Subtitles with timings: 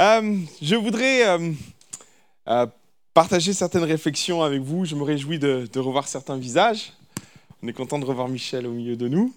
[0.00, 1.52] Euh, je voudrais euh,
[2.48, 2.66] euh,
[3.12, 4.86] partager certaines réflexions avec vous.
[4.86, 6.94] Je me réjouis de, revoir certains visages.
[7.62, 9.34] On est content de revoir Michel au milieu de nous.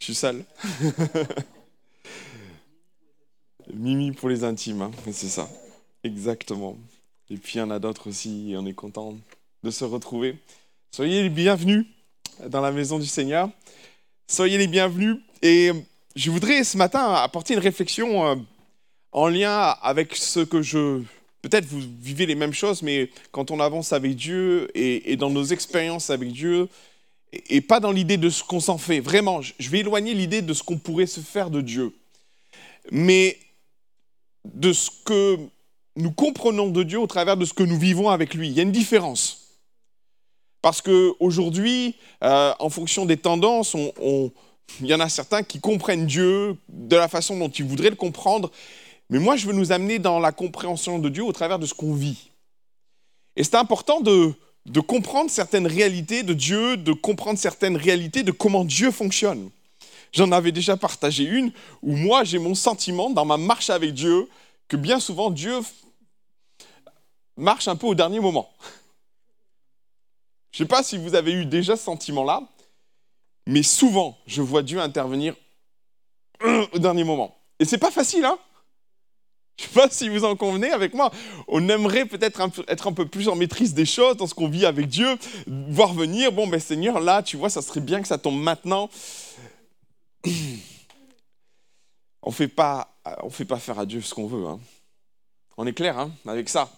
[0.00, 0.44] Je suis seul.
[3.72, 4.90] Mimi pour les intimes, hein.
[5.12, 5.48] c'est ça.
[6.02, 6.76] Exactement.
[7.28, 9.14] Et puis il y en a d'autres aussi, on est content
[9.62, 10.36] de se retrouver.
[10.90, 11.86] Soyez les bienvenus
[12.48, 13.48] dans la maison du Seigneur.
[14.26, 15.18] Soyez les bienvenus.
[15.42, 15.70] Et
[16.16, 18.34] je voudrais ce matin apporter une réflexion euh,
[19.12, 21.02] en lien avec ce que je...
[21.42, 25.44] Peut-être vous vivez les mêmes choses, mais quand on avance avec Dieu et, dans nos
[25.44, 26.68] expériences avec Dieu,
[27.32, 29.00] et, pas dans l'idée de ce qu'on s'en fait.
[29.00, 31.94] Vraiment, je vais éloigner l'idée de ce qu'on pourrait se faire de Dieu.
[32.90, 33.38] Mais
[34.44, 35.38] de ce que
[35.96, 38.48] nous comprenons de Dieu au travers de ce que nous vivons avec lui.
[38.48, 39.56] Il y a une différence.
[40.60, 44.30] Parce qu'aujourd'hui, euh, en fonction des tendances, on
[44.80, 47.96] il y en a certains qui comprennent Dieu de la façon dont ils voudraient le
[47.96, 48.50] comprendre,
[49.08, 51.74] mais moi je veux nous amener dans la compréhension de Dieu au travers de ce
[51.74, 52.30] qu'on vit.
[53.36, 54.34] Et c'est important de,
[54.86, 59.50] comprendre certaines réalités de Dieu, de comprendre certaines réalités de comment Dieu fonctionne.
[60.12, 64.28] J'en avais déjà partagé une où moi j'ai mon sentiment dans ma marche avec Dieu
[64.68, 65.60] que bien souvent Dieu
[67.36, 68.50] marche un peu au dernier moment.
[70.52, 72.42] Je ne sais pas si vous avez eu déjà ce sentiment-là,
[73.50, 75.34] mais souvent, je vois Dieu intervenir
[76.72, 77.36] au dernier moment.
[77.58, 78.38] Et c'est pas facile, hein
[79.58, 81.10] Je sais pas si vous en convenez avec moi.
[81.48, 84.66] On aimerait peut-être être un peu plus en maîtrise des choses dans ce qu'on vit
[84.66, 88.18] avec Dieu, voir venir, bon ben Seigneur, là, tu vois, ça serait bien que ça
[88.18, 88.88] tombe maintenant.
[92.22, 94.46] On fait pas, on fait pas faire à Dieu ce qu'on veut.
[94.46, 94.60] Hein.
[95.56, 96.70] On est clair hein, avec ça.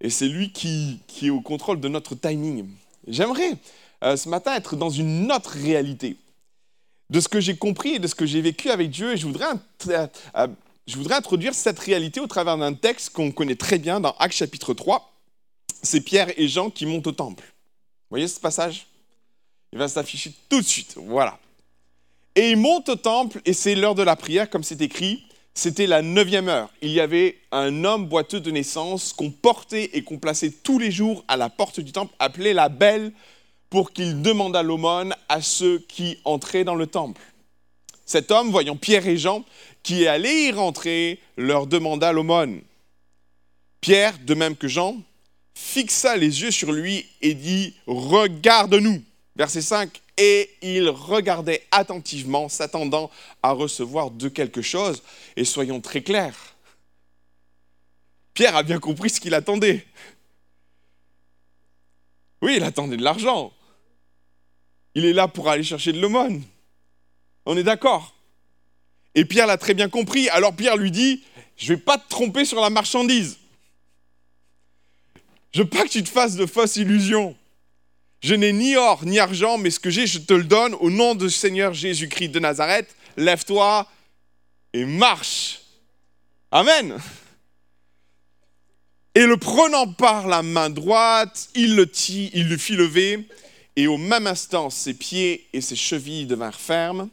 [0.00, 2.66] Et c'est lui qui est au contrôle de notre timing.
[3.06, 3.58] J'aimerais
[4.02, 6.16] euh, ce matin être dans une autre réalité
[7.10, 9.12] de ce que j'ai compris et de ce que j'ai vécu avec Dieu.
[9.12, 9.46] Et je voudrais,
[9.88, 10.48] euh, euh,
[10.86, 14.36] je voudrais introduire cette réalité au travers d'un texte qu'on connaît très bien dans Actes
[14.36, 15.12] chapitre 3.
[15.82, 17.44] C'est Pierre et Jean qui montent au temple.
[17.44, 18.86] Vous voyez ce passage?
[19.72, 20.96] Il va s'afficher tout de suite.
[20.96, 21.38] Voilà.
[22.34, 25.24] Et ils montent au temple et c'est l'heure de la prière, comme c'est écrit.
[25.54, 26.70] C'était la neuvième heure.
[26.80, 30.90] Il y avait un homme boiteux de naissance qu'on portait et qu'on plaçait tous les
[30.90, 33.12] jours à la porte du temple, appelé la Belle
[33.72, 37.22] pour qu'il demandât l'aumône à ceux qui entraient dans le temple.
[38.04, 39.46] Cet homme, voyant Pierre et Jean
[39.82, 42.60] qui allaient y rentrer, leur demanda l'aumône.
[43.80, 44.98] Pierre, de même que Jean,
[45.54, 49.02] fixa les yeux sur lui et dit Regarde-nous.
[49.36, 53.10] Verset 5 Et il regardait attentivement, s'attendant
[53.42, 55.02] à recevoir de quelque chose.
[55.36, 56.36] Et soyons très clairs
[58.34, 59.86] Pierre a bien compris ce qu'il attendait.
[62.42, 63.50] Oui, il attendait de l'argent.
[64.94, 66.42] Il est là pour aller chercher de l'aumône.
[67.46, 68.14] On est d'accord
[69.14, 70.28] Et Pierre l'a très bien compris.
[70.30, 71.22] Alors Pierre lui dit,
[71.56, 73.38] je ne vais pas te tromper sur la marchandise.
[75.52, 77.36] Je veux pas que tu te fasses de fausses illusions.
[78.20, 80.90] Je n'ai ni or ni argent, mais ce que j'ai, je te le donne au
[80.90, 82.94] nom du Seigneur Jésus-Christ de Nazareth.
[83.16, 83.86] Lève-toi
[84.72, 85.60] et marche.
[86.50, 86.98] Amen.
[89.14, 93.28] Et le prenant par la main droite, il le fit lever
[93.76, 97.08] et au même instant, ses pieds et ses chevilles devinrent fermes.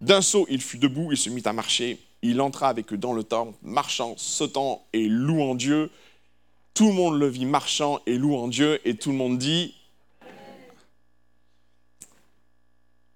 [0.00, 1.98] D'un saut, il fut debout et se mit à marcher.
[2.22, 5.90] Il entra avec eux dans le temple, marchant, sautant et louant Dieu.
[6.74, 9.74] Tout le monde le vit marchant et louant Dieu, et tout le monde dit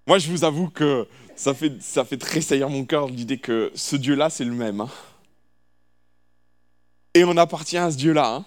[0.05, 3.95] Moi, je vous avoue que ça fait, ça fait tressaillir mon cœur l'idée que ce
[3.95, 4.81] Dieu-là, c'est le même.
[4.81, 4.89] Hein.
[7.13, 8.35] Et on appartient à ce Dieu-là.
[8.35, 8.45] Hein.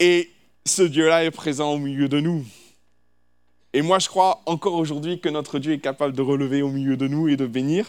[0.00, 0.33] Et
[0.66, 2.44] ce Dieu-là est présent au milieu de nous.
[3.72, 6.96] Et moi, je crois encore aujourd'hui que notre Dieu est capable de relever au milieu
[6.96, 7.86] de nous et de bénir.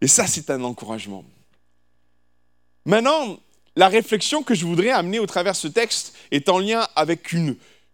[0.00, 1.24] Et ça, c'est un encouragement.
[2.86, 3.38] Maintenant,
[3.76, 7.34] la réflexion que je voudrais amener au travers de ce texte est en lien avec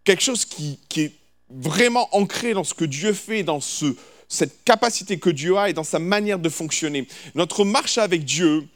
[0.05, 1.13] quelque chose qui, est
[1.49, 3.87] vraiment ancré dans ce que Dieu fait, dans ce,
[4.29, 7.09] cette capacité que Dieu a et dans sa manière de fonctionner.
[7.35, 8.67] Notre marche avec Dieu,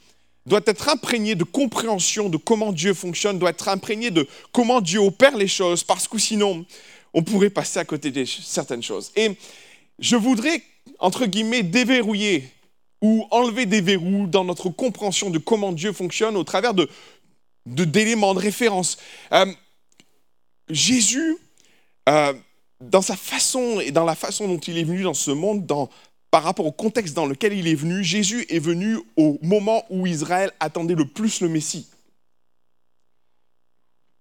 [0.47, 4.99] doit être imprégné de compréhension de comment Dieu fonctionne, doit être imprégné de comment Dieu
[5.01, 6.65] opère les choses, parce que sinon,
[7.15, 9.13] on pourrait passer à côté de certaines choses.
[9.17, 9.37] Et
[9.99, 10.63] je voudrais,
[10.99, 12.49] entre guillemets, déverrouiller
[13.01, 16.89] ou enlever des verrous dans notre compréhension de comment Dieu fonctionne au travers de
[17.67, 18.99] d'éléments de, référence.
[19.33, 19.47] Euh,
[20.69, 21.39] Jésus,
[22.11, 22.35] euh,
[22.81, 25.89] dans sa façon et dans la façon dont il est venu dans ce monde, dans
[26.35, 30.05] par rapport au contexte dans lequel il est venu, Jésus est venu au moment où
[30.05, 31.87] Israël attendait le plus le Messie.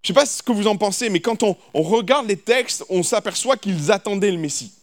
[0.03, 2.85] Je ne sais pas ce que vous en pensez, mais quand on, regarde les textes,
[2.89, 4.73] on s'aperçoit qu'ils attendaient le Messie.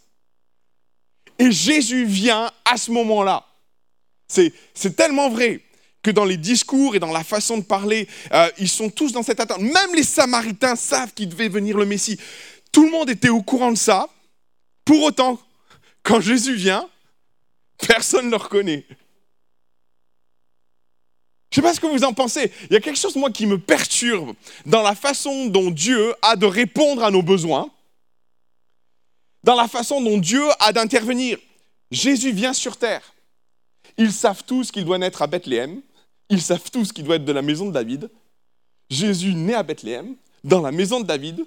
[1.38, 3.46] Et Jésus vient à ce moment-là.
[4.26, 5.60] C'est tellement vrai
[6.02, 9.22] que dans les discours et dans la façon de parler, euh, ils sont tous dans
[9.22, 9.60] cette attente.
[9.60, 12.18] Même les Samaritains savent qu'il devait venir le Messie.
[12.72, 14.08] Tout le monde était au courant de ça.
[14.84, 15.40] Pour autant,
[16.02, 16.88] quand Jésus vient,
[17.86, 18.86] personne ne le reconnaît.
[21.50, 22.52] Je ne sais pas ce que vous en pensez.
[22.64, 24.34] Il y a quelque chose, moi, qui me perturbe
[24.66, 27.68] dans la façon dont Dieu a de répondre à nos besoins,
[29.42, 31.38] dans la façon dont Dieu a d'intervenir.
[31.90, 33.02] Jésus vient sur terre.
[33.98, 35.82] Ils savent tous qu'il doit naître à Bethléem.
[36.28, 38.08] Ils savent tous qu'il doit être de la maison de David.
[38.88, 41.44] Jésus naît à Bethléem, dans la maison de David.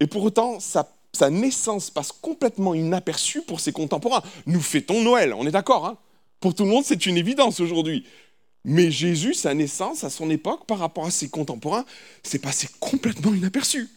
[0.00, 0.60] Et pour autant,
[1.12, 4.22] sa, naissance passe complètement inaperçue pour ses contemporains.
[4.46, 5.86] Nous fêtons Noël, on est d'accord.
[5.86, 5.98] Hein?
[6.40, 8.06] Pour tout le monde, c'est une évidence aujourd'hui.
[8.64, 11.84] Mais Jésus, sa naissance à son époque, par rapport à ses contemporains,
[12.22, 13.88] c'est passé complètement inaperçu.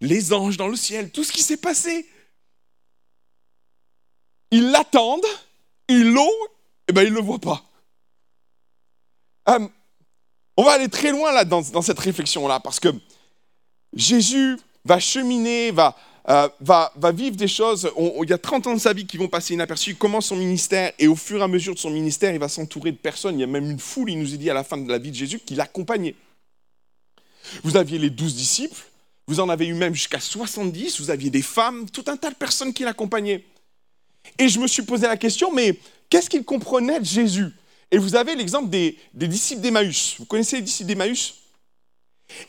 [0.00, 2.06] Les anges dans le ciel, tout ce qui s'est passé.
[4.50, 5.26] Ils l'attendent,
[5.88, 6.30] ils l'ont,
[6.88, 7.64] et bien ils ne le voient pas.
[9.48, 9.68] Euh,
[10.56, 12.88] on va aller très loin là dans, cette réflexion-là, parce que
[13.92, 15.96] Jésus va cheminer, va,
[16.28, 17.90] euh, va, va, vivre des choses.
[17.96, 19.90] il y a 30 ans de sa vie qui vont passer inaperçus.
[19.90, 22.48] Il commence son ministère et au fur et à mesure de son ministère, il va
[22.48, 23.38] s'entourer de personnes.
[23.38, 24.98] Il y a même une foule, il nous est dit à la fin de la
[24.98, 26.14] vie de Jésus, qui l'accompagnait.
[27.62, 28.84] Vous aviez les douze disciples,
[29.26, 32.34] vous en avez eu même jusqu'à 70, vous aviez des femmes, tout un tas de
[32.34, 33.44] personnes qui l'accompagnaient.
[34.38, 35.78] Et je me suis posé la question, mais
[36.10, 37.48] qu'est-ce qu'ils comprenaient de Jésus?
[37.90, 40.16] Et vous avez l'exemple des, disciples d'Emmaüs.
[40.18, 41.34] Vous connaissez les disciples d'Emmaüs?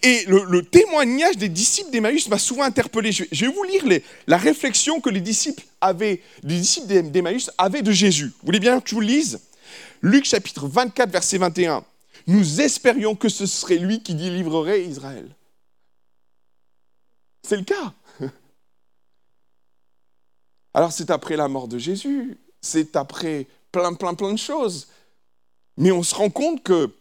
[0.03, 3.11] Et le, témoignage des disciples d'Emmaüs m'a souvent interpellé.
[3.11, 3.83] Je, vais vous lire
[4.27, 8.27] la réflexion que les disciples avaient, les disciples d'Emmaüs avaient de Jésus.
[8.27, 9.39] Vous voulez bien que je vous le lise?
[10.01, 11.83] Luc chapitre 24, verset 21.
[12.27, 15.29] Nous espérions que ce serait lui qui délivrerait Israël.
[17.43, 17.93] C'est le cas.
[20.73, 24.89] Alors c'est après la mort de Jésus, c'est après plein, plein, plein de choses.
[25.77, 26.93] Mais on se rend compte que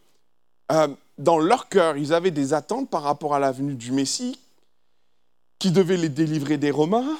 [0.71, 0.87] euh,
[1.19, 4.39] dans leur cœur, ils avaient des attentes par rapport à la venue du Messie,
[5.59, 7.17] qui devait les délivrer des Romains.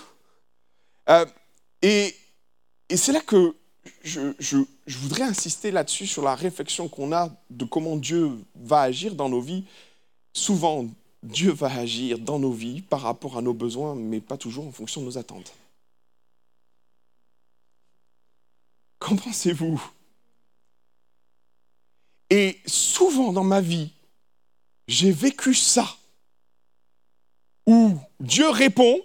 [1.10, 1.26] Euh,
[1.82, 2.16] et,
[2.96, 3.54] c'est là que
[4.04, 9.16] je, je voudrais insister là-dessus, sur la réflexion qu'on a de comment Dieu va agir
[9.16, 9.66] dans nos vies.
[10.34, 10.88] Souvent,
[11.22, 14.72] Dieu va agir dans nos vies par rapport à nos besoins, mais pas toujours en
[14.72, 15.54] fonction de nos attentes.
[19.00, 19.82] Qu'en pensez-vous?
[22.30, 23.92] Et souvent dans ma vie,
[24.88, 25.98] j'ai vécu ça,
[27.66, 29.00] où Dieu répond,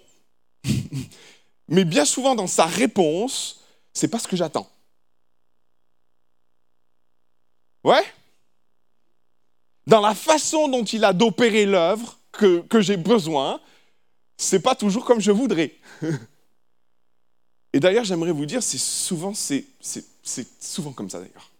[1.67, 3.61] mais bien souvent dans sa réponse,
[3.93, 4.69] c'est pas ce que j'attends.
[7.83, 8.03] Ouais?
[9.85, 13.61] Dans la façon dont il a d'opérer l'œuvre que, j'ai besoin,
[14.37, 15.75] c'est pas toujours comme je voudrais.
[17.73, 19.65] Et d'ailleurs, j'aimerais vous dire, c'est souvent, c'est,
[20.59, 21.51] souvent comme ça d'ailleurs.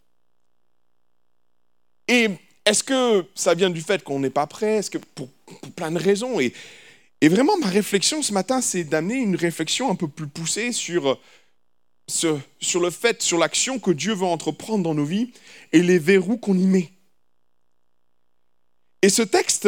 [2.08, 2.30] Et
[2.66, 4.78] est-ce que ça vient du fait qu'on n'est pas prêt?
[4.78, 5.30] Est-ce que pour,
[5.76, 6.54] plein de raisons et,
[7.24, 11.20] vraiment, ma réflexion ce matin, c'est d'amener une réflexion un peu plus poussée sur,
[12.08, 15.32] sur le fait, sur l'action que Dieu veut entreprendre dans nos vies
[15.72, 16.92] et les verrous qu'on y met.
[19.02, 19.68] Et ce texte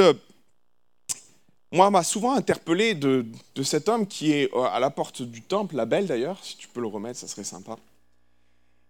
[1.72, 3.25] moi, m'a souvent interpellé de,
[3.63, 6.68] cet homme qui est euh, à la porte du temple, la belle d'ailleurs, si tu
[6.68, 7.78] peux le remettre, ça serait sympa.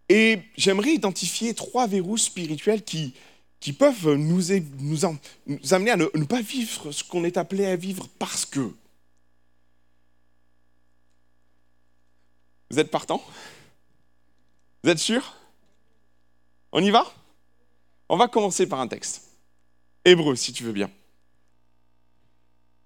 [0.09, 3.13] Et j'aimerais identifier trois verrous spirituels qui,
[3.59, 8.45] qui peuvent nous, amener à ne, pas vivre ce qu'on est appelé à vivre parce
[8.45, 8.71] que.
[12.69, 13.23] Vous êtes partant
[14.83, 15.35] Vous êtes sûr
[16.71, 17.11] On y va?
[18.09, 19.23] On va commencer par un texte.
[20.05, 20.89] Hébreu, si tu veux bien.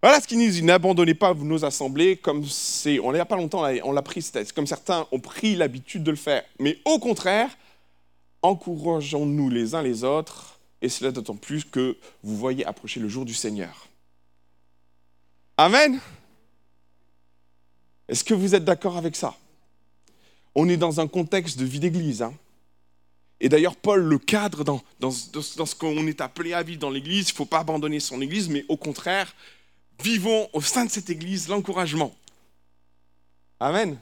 [0.01, 0.63] Voilà ce qu'il nous dit.
[0.63, 2.43] N'abandonnez pas nos assemblées comme.
[3.03, 4.25] On n'a pas longtemps, on l'a pris,
[4.55, 6.43] comme certains ont pris l'habitude de le faire.
[6.59, 7.49] Mais au contraire,
[8.41, 10.50] encourageons-nous les uns les autres,
[10.81, 13.87] et cela d'autant plus que vous voyez approcher le jour du Seigneur.
[15.57, 15.99] Amen.
[18.07, 19.37] Est-ce que vous êtes d'accord avec ça?
[20.55, 22.21] On est dans un contexte de vie d'église.
[22.21, 22.33] Hein.
[23.39, 27.29] et d'ailleurs, Paul le cadre dans, dans ce qu'on est appelé à vivre dans l'église.
[27.29, 29.33] Il ne faut pas abandonner son église, mais au contraire,
[30.01, 32.13] vivons au sein de cette Église l'encouragement.
[33.59, 33.99] Amen.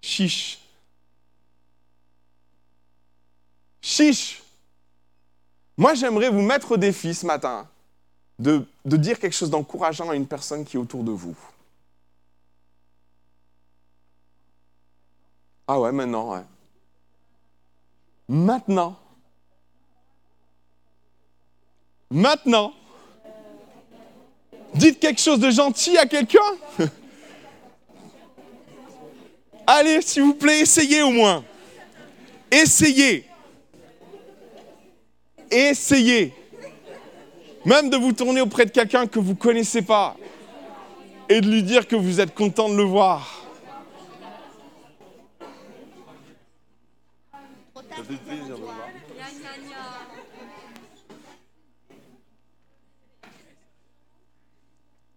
[0.00, 0.58] Chiche.
[3.80, 4.42] Chiche.
[5.78, 7.68] Moi, j'aimerais vous mettre au défi ce matin
[8.36, 11.36] de, de dire quelque chose d'encourageant à une personne qui est autour de vous.
[15.68, 16.42] Ah ouais, maintenant, ouais.
[18.28, 18.98] Maintenant.
[22.10, 22.72] Maintenant.
[24.74, 26.40] Dites quelque chose de gentil à quelqu'un.
[29.66, 31.44] Allez, s'il vous plaît, essayez au moins.
[32.50, 33.27] essayez.
[35.50, 36.34] Essayez.
[37.64, 40.16] Même de vous tourner auprès de quelqu'un que vous ne connaissez pas
[41.28, 43.44] et de lui dire que vous êtes content de le voir.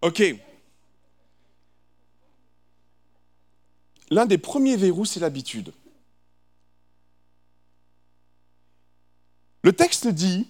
[0.02, 0.24] Ok.
[4.10, 5.72] L'un des premiers verrous, c'est l'habitude.
[9.64, 10.48] Le texte dit,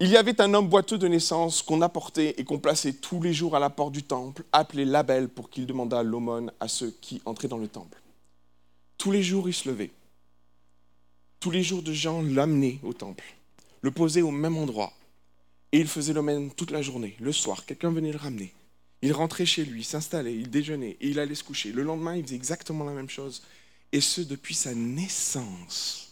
[0.00, 3.32] il y avait un homme boiteux de naissance qu'on apportait et qu'on plaçait tous les
[3.32, 7.22] jours à la porte du temple, appelé Label, pour qu'il demandât l'aumône à ceux qui
[7.24, 8.02] entraient dans le temple.
[8.98, 9.92] Tous les jours, il se levait.
[11.40, 13.24] Tous les jours, de gens l'amenaient au temple,
[13.80, 14.92] le posaient au même endroit.
[15.72, 17.16] Et il faisait l'aumône toute la journée.
[17.18, 18.52] Le soir, quelqu'un venait le ramener.
[19.00, 21.72] Il rentrait chez lui, s'installait, il déjeunait et il allait se coucher.
[21.72, 23.42] Le lendemain, il faisait exactement la même chose.
[23.90, 26.11] Et ce, depuis sa naissance.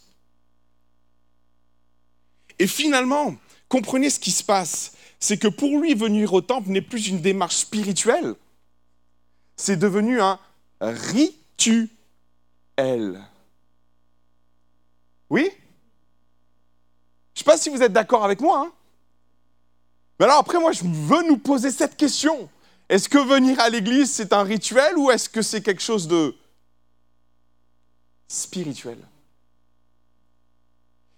[2.61, 3.35] Et finalement,
[3.69, 4.91] comprenez ce qui se passe.
[5.19, 8.35] C'est que pour lui, venir au temple n'est plus une démarche spirituelle.
[9.55, 10.37] C'est devenu un
[10.79, 11.89] rituel.
[15.31, 15.49] Oui?
[17.33, 18.67] Je ne sais pas si vous êtes d'accord avec moi.
[18.67, 18.71] Hein
[20.19, 22.47] Mais alors après, moi, je veux nous poser cette question.
[22.89, 26.35] Est-ce que venir à l'église, c'est un rituel ou est-ce que c'est quelque chose de
[28.27, 28.99] spirituel?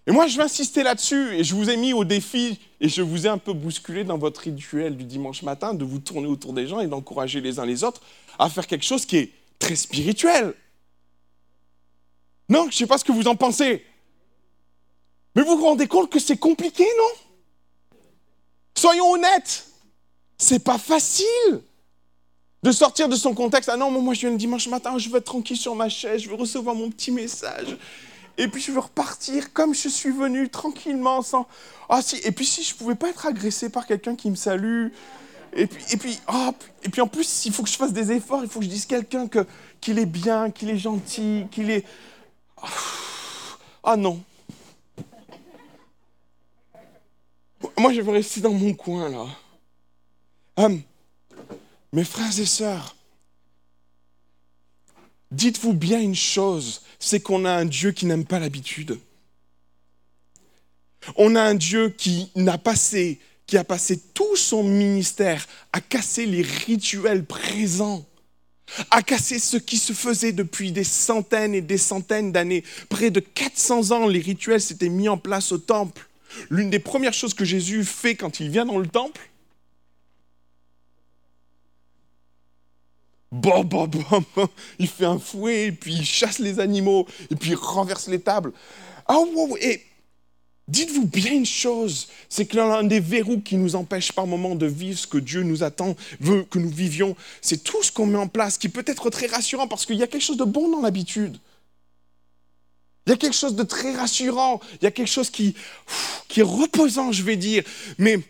[0.06, 3.00] Et moi, je vais insister là-dessus, et je vous ai mis au défi, et je
[3.00, 6.52] vous ai un peu bousculé dans votre rituel du dimanche matin, de vous tourner autour
[6.52, 8.02] des gens et d'encourager les uns les autres
[8.38, 10.54] à faire quelque chose qui est très spirituel.
[12.50, 13.84] Non, je ne sais pas ce que vous en pensez.
[15.34, 17.98] Mais vous vous rendez compte que c'est compliqué, non?
[18.76, 19.66] Soyons honnêtes,
[20.36, 21.62] c'est pas facile
[22.62, 23.70] de sortir de son contexte.
[23.70, 26.22] Ah non, moi je viens le dimanche matin, je veux être tranquille sur ma chaise,
[26.22, 27.76] je veux recevoir mon petit message
[28.36, 31.46] et puis je veux repartir comme je suis venu, tranquillement, sans...
[31.88, 34.88] Ah si, et puis si je pouvais pas être agressé par quelqu'un qui me salue,
[35.52, 36.50] et puis, et puis, oh,
[36.82, 38.70] et puis en plus, il faut que je fasse des efforts, il faut que je
[38.70, 39.46] dise quelqu'un que,
[39.80, 41.84] qu'il est bien, qu'il est gentil, qu'il est...
[43.84, 44.22] Ah non.
[47.78, 49.26] Moi, je veux rester dans mon coin, là.
[50.56, 50.82] Hum,
[51.92, 52.96] mes frères et sœurs,
[55.30, 58.98] dites-vous bien une chose, c'est qu'on a un Dieu qui n'aime pas l'habitude.
[61.16, 66.24] On a un Dieu qui n'a passé, qui a passé tout son ministère à casser
[66.24, 68.06] les rituels présents,
[68.90, 72.64] à casser ce qui se faisait depuis des centaines et des centaines d'années.
[72.88, 76.08] Près de 400 ans, les rituels s'étaient mis en place au temple.
[76.48, 79.20] L'une des premières choses que Jésus fait quand il vient dans le temple,
[83.34, 84.48] Bon, bon, bon,
[84.78, 88.20] il fait un fouet, et puis il chasse les animaux, et puis il renverse les
[88.20, 88.52] tables.
[89.08, 89.82] Ah, wow, et
[90.68, 94.66] dites-vous bien une chose, c'est que l'un des verrous qui nous empêche par moment de
[94.66, 98.18] vivre ce que Dieu nous attend, veut que nous vivions, c'est tout ce qu'on met
[98.18, 100.70] en place, qui peut être très rassurant, parce qu'il y a quelque chose de bon
[100.70, 101.36] dans l'habitude.
[103.08, 105.56] Il y a quelque chose de très rassurant, il y a quelque chose qui,
[106.28, 107.64] qui est reposant, je vais dire.
[107.98, 108.20] Mais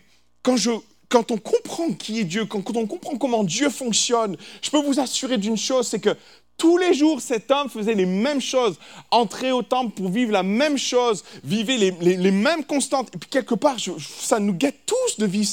[0.41, 0.71] quand je
[1.09, 4.99] quand on comprend qui est Dieu, quand, on comprend comment Dieu fonctionne, je peux vous
[4.99, 6.15] assurer d'une chose, c'est que
[6.57, 8.75] tous les jours, cet homme faisait les mêmes choses,
[9.11, 13.09] entrait au temple pour vivre la même chose, vivait les, mêmes constantes.
[13.13, 15.49] Et puis quelque part, ça nous guette tous de vivre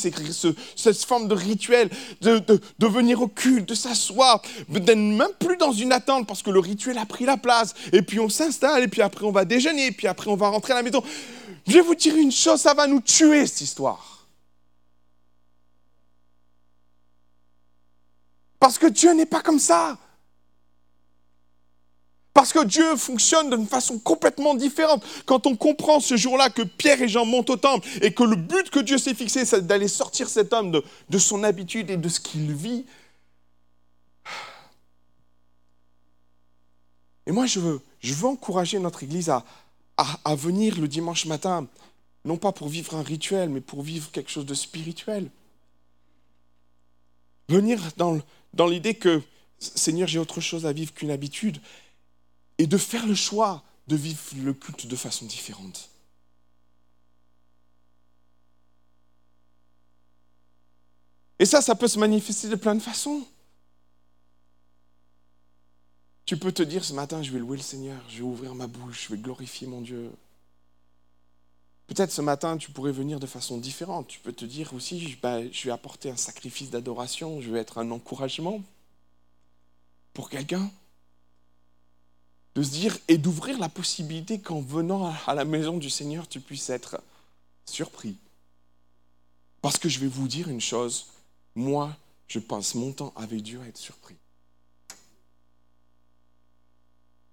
[0.77, 1.91] cette forme de rituel,
[2.21, 6.51] de, de venir au culte, de s'asseoir, d'être même plus dans une attente parce que
[6.51, 7.75] le rituel a pris la place.
[7.93, 10.49] Et puis on s'installe, et puis après on va déjeuner, et puis après on va
[10.51, 11.03] rentrer à la maison.
[11.67, 14.12] Je vais vous dire une chose, ça va nous tuer cette histoire.
[18.63, 19.99] Parce que Dieu n'est pas comme ça.
[22.33, 25.05] Parce que Dieu fonctionne d'une façon complètement différente.
[25.27, 28.37] Quand on comprend ce jour-là que Pierre et Jean montent au temple et que le
[28.37, 32.09] but que Dieu s'est fixé, c'est d'aller sortir cet homme de, son habitude et de
[32.09, 32.87] ce qu'il vit.
[37.27, 39.45] Et moi, je veux, je veux encourager notre Église à,
[39.97, 41.67] à venir le dimanche matin,
[42.25, 45.29] non pas pour vivre un rituel, mais pour vivre quelque chose de spirituel.
[47.49, 48.23] Venir dans le,
[48.55, 49.23] dans l'idée que,
[49.59, 51.61] Seigneur, j'ai autre chose à vivre qu'une habitude,
[52.59, 55.89] et de faire le choix de vivre le culte de façon différente.
[61.39, 63.27] Et ça, ça peut se manifester de plein de façons.
[66.25, 68.69] Tu peux te dire ce matin, je vais louer le Seigneur, je vais ouvrir ma
[68.69, 70.13] bouche, je vais glorifier mon Dieu.
[71.89, 74.09] Peut-être ce matin, tu pourrais venir de façon différente.
[74.09, 77.79] Tu peux te dire aussi, bah, je vais apporter un sacrifice d'adoration, je vais être
[77.79, 78.63] un encouragement
[80.15, 80.71] pour quelqu'un.
[82.55, 86.39] de se dire et d'ouvrir la possibilité qu'en venant à la maison du Seigneur, tu
[86.39, 87.01] puisses être
[87.65, 88.17] surpris.
[89.63, 91.07] Parce que je vais vous dire une chose,
[91.55, 91.97] moi,
[92.29, 94.17] je passe mon temps avec Dieu à être surpris.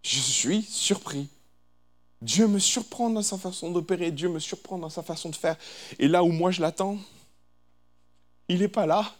[0.03, 1.27] Je suis surpris.
[2.22, 5.58] Dieu me surprend dans sa façon d'opérer, Dieu me surprend dans sa façon de faire.
[6.00, 6.98] Et là où moi je l'attends,
[8.50, 9.16] il n'est pas là.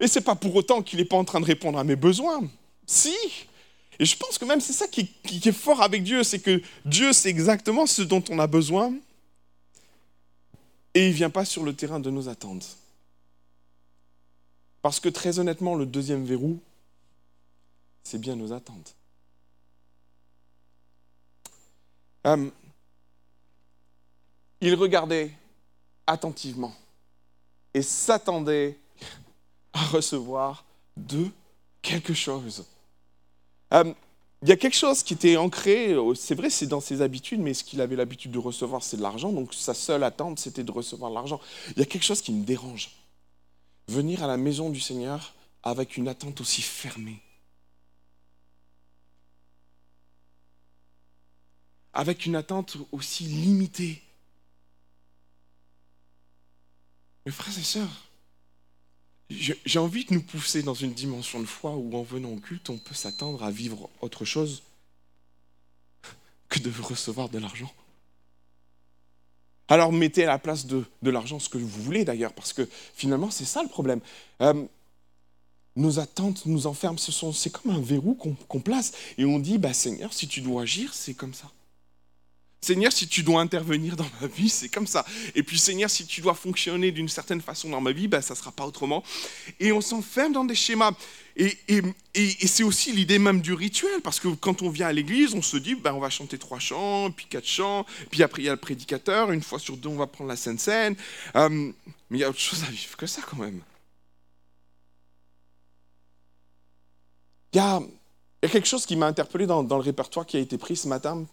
[0.00, 2.48] Et c'est pas pour autant qu'il n'est pas en train de répondre à mes besoins.
[2.86, 3.16] Si.
[3.98, 6.62] Et je pense que même c'est ça qui, qui, est fort avec Dieu, c'est que
[6.84, 8.94] Dieu sait exactement ce dont on a besoin.
[10.94, 12.76] Et il ne vient pas sur le terrain de nos attentes.
[14.82, 16.60] Parce que très honnêtement, le deuxième verrou,
[18.04, 18.94] c'est bien nos attentes.
[22.28, 22.50] Euh,
[24.60, 25.30] il regardait
[26.06, 26.74] attentivement
[27.72, 28.78] et s'attendait
[29.72, 30.64] à recevoir
[30.96, 31.28] de
[31.80, 32.66] quelque chose.
[33.72, 33.92] Euh,
[34.42, 37.54] il y a quelque chose qui était ancré, c'est vrai, c'est dans ses habitudes, mais
[37.54, 40.70] ce qu'il avait l'habitude de recevoir, c'est de l'argent, donc sa seule attente, c'était de
[40.70, 41.40] recevoir de l'argent.
[41.70, 42.90] Il y a quelque chose qui me dérange.
[43.88, 47.20] Venir à la maison du Seigneur avec une attente aussi fermée.
[51.98, 54.00] Avec une attente aussi limitée.
[57.26, 58.08] Mes frères et sœurs,
[59.28, 62.70] j'ai envie de nous pousser dans une dimension de foi où en venant au culte,
[62.70, 64.62] on peut s'attendre à vivre autre chose
[66.48, 67.72] que de recevoir de l'argent.
[69.66, 73.32] Alors mettez à la place de, l'argent ce que vous voulez d'ailleurs, parce que finalement
[73.32, 74.00] c'est ça le problème.
[74.40, 74.64] Euh,
[75.74, 80.12] nos attentes nous enferment, c'est comme un verrou qu'on place, et on dit, bah, Seigneur,
[80.12, 81.50] si tu dois agir, c'est comme ça.
[82.60, 85.06] Seigneur, si tu dois intervenir dans ma vie, c'est comme ça.
[85.36, 88.34] Et puis, Seigneur, si tu dois fonctionner d'une certaine façon dans ma vie, ben, ça
[88.34, 89.04] ne sera pas autrement.
[89.60, 90.92] Et on s'enferme dans des schémas.
[91.36, 91.56] Et,
[92.46, 95.56] c'est aussi l'idée même du rituel, parce que quand on vient à l'église, on se
[95.56, 98.52] dit, ben, on va chanter trois chants, puis quatre chants, puis après il y a
[98.52, 100.96] le prédicateur, une fois sur deux, on va prendre la Sainte Seine.
[101.36, 101.48] Euh,
[102.10, 103.60] mais il y a autre chose à vivre que ça quand même.
[107.52, 107.80] Il y a,
[108.42, 111.24] quelque chose qui m'a interpellé dans, dans le répertoire qui a été pris ce matin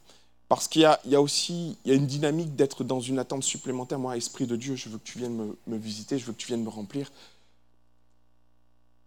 [0.48, 3.98] parce qu'il y, a aussi il y a une dynamique d'être dans une attente supplémentaire.
[3.98, 6.48] Moi, Esprit de Dieu, je veux que tu viennes me, visiter, je veux que tu
[6.48, 7.12] viennes me remplir.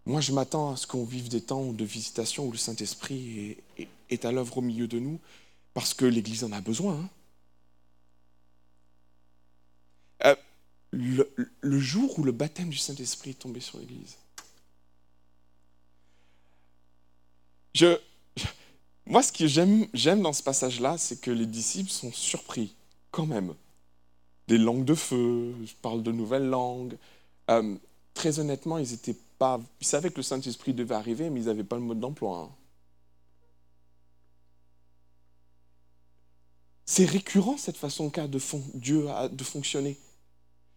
[0.05, 3.57] Moi, je m'attends à ce qu'on vive des temps de visitation où le Saint-Esprit
[4.09, 5.21] est, à l'œuvre au milieu de nous,
[5.75, 6.95] parce que l'Église en a besoin.
[6.95, 7.09] Hein.
[10.25, 10.37] Euh,
[10.91, 14.17] le, le jour où le baptême du Saint-Esprit est tombé sur l'Église,
[17.75, 17.97] je,
[19.09, 22.75] moi, ce que j'aime dans ce passage-là, c'est que les disciples sont surpris,
[23.11, 23.55] quand même.
[24.49, 26.97] Des langues de feu, je parle de nouvelles langues.
[27.51, 27.75] Euh,
[28.13, 29.61] très honnêtement, ils étaient pas.
[29.81, 32.39] Ils savaient que le Saint-Esprit devait arriver, mais ils n'avaient pas le mode d'emploi.
[32.39, 32.55] Hein.
[36.85, 38.41] C'est récurrent cette façon qu'a de
[38.75, 39.99] Dieu de fonctionner.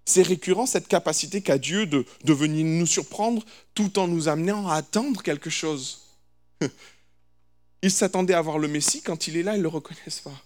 [0.06, 3.44] C'est récurrent cette capacité qu'a Dieu de, de venir nous surprendre
[3.76, 6.02] tout en nous amenant à attendre quelque chose.
[7.82, 10.42] Ils s'attendaient à voir le Messie, quand il est là, ils ne le reconnaissent pas.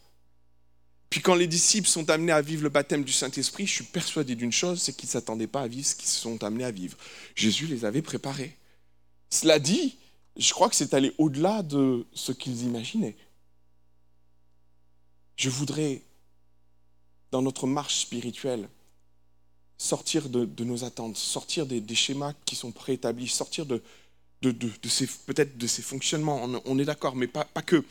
[1.09, 4.35] Puis quand les disciples sont amenés à vivre le baptême du Saint-Esprit, je suis persuadé
[4.35, 6.71] d'une chose, c'est qu'ils ne s'attendaient pas à vivre ce qu'ils se sont amenés à
[6.71, 6.97] vivre.
[7.35, 8.57] Jésus les avait préparés.
[9.29, 9.97] Cela dit,
[10.37, 13.15] je crois que c'est allé au-delà de ce qu'ils imaginaient.
[15.35, 16.01] Je voudrais,
[17.31, 18.67] dans notre marche spirituelle,
[19.77, 23.81] sortir de, nos attentes, sortir des, des, schémas qui sont préétablis, sortir de,
[24.49, 24.69] de,
[25.25, 27.83] peut-être de ces fonctionnements, on, est d'accord, mais pas, que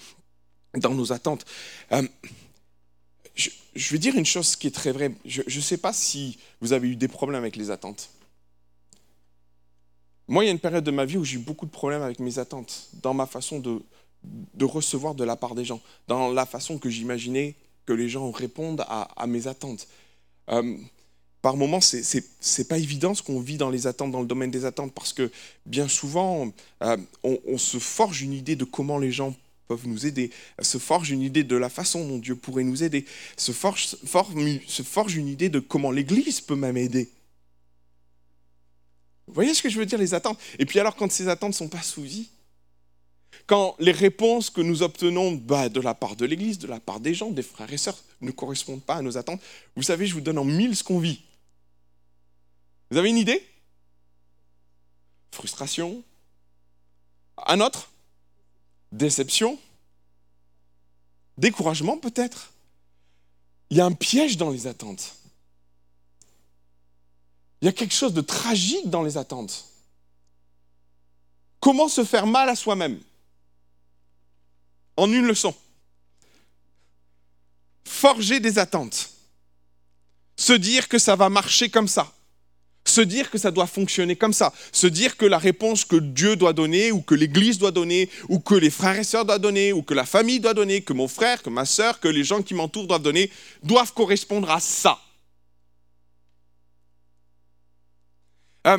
[0.75, 1.45] dans nos attentes.
[1.93, 2.07] Euh,
[3.35, 3.51] je,
[3.93, 5.13] vais dire une chose qui est très vraie.
[5.25, 8.11] Je ne sais pas si vous avez eu des problèmes avec les attentes.
[10.27, 12.03] Moi, il y a une période de ma vie où j'ai eu beaucoup de problèmes
[12.03, 13.83] avec mes attentes, dans ma façon de,
[14.23, 18.31] de recevoir de la part des gens, dans la façon que j'imaginais que les gens
[18.31, 19.87] répondent à, mes attentes.
[20.51, 20.77] Euh,
[21.45, 24.51] par moments, ce n'est pas évident ce qu'on vit dans les attentes, dans le domaine
[24.51, 25.31] des attentes, parce que
[25.67, 26.51] bien souvent,
[26.83, 29.35] euh, on, se forge une idée de comment les gens
[29.69, 30.31] peuvent nous aider,
[30.63, 33.05] se forge une idée de la façon dont Dieu pourrait nous aider,
[33.37, 33.95] se forge,
[35.17, 37.11] une idée de comment l'Église peut même aider.
[39.27, 40.39] Vous voyez ce que je veux dire, les attentes?
[40.59, 42.31] Et puis alors, quand ces attentes ne sont pas souvies,
[43.47, 47.01] quand les réponses que nous obtenons bah, de la part de l'Église, de la part
[47.01, 49.43] des gens, des frères et sœurs, ne correspondent pas à nos attentes,
[49.77, 51.21] vous savez, je vous donne en mille ce qu'on vit.
[52.91, 53.47] Vous avez une idée?
[55.33, 56.03] Frustration?
[57.47, 57.91] Un autre?
[58.93, 59.59] Déception?
[61.37, 62.53] Découragement peut-être?
[63.71, 65.17] Il y a un piège dans les attentes.
[67.61, 69.65] Il y a quelque chose de tragique dans les attentes.
[71.59, 73.01] Comment se faire mal à soi-même?
[74.97, 75.55] En une leçon.
[77.85, 79.11] Forger des attentes.
[80.37, 82.14] Se dire que ça va marcher comme ça.
[82.95, 84.53] Se dire que ça doit fonctionner comme ça.
[84.71, 88.39] Se dire que la réponse que Dieu doit donner, ou que l'Église doit donner, ou
[88.39, 91.09] que les frères et sœurs doivent donner, ou que la famille doit donner, que mon
[91.09, 93.33] frère, que ma sœur, que les gens qui m'entourent doivent donner,
[93.65, 95.01] doivent correspondre à ça.
[98.69, 98.79] Euh,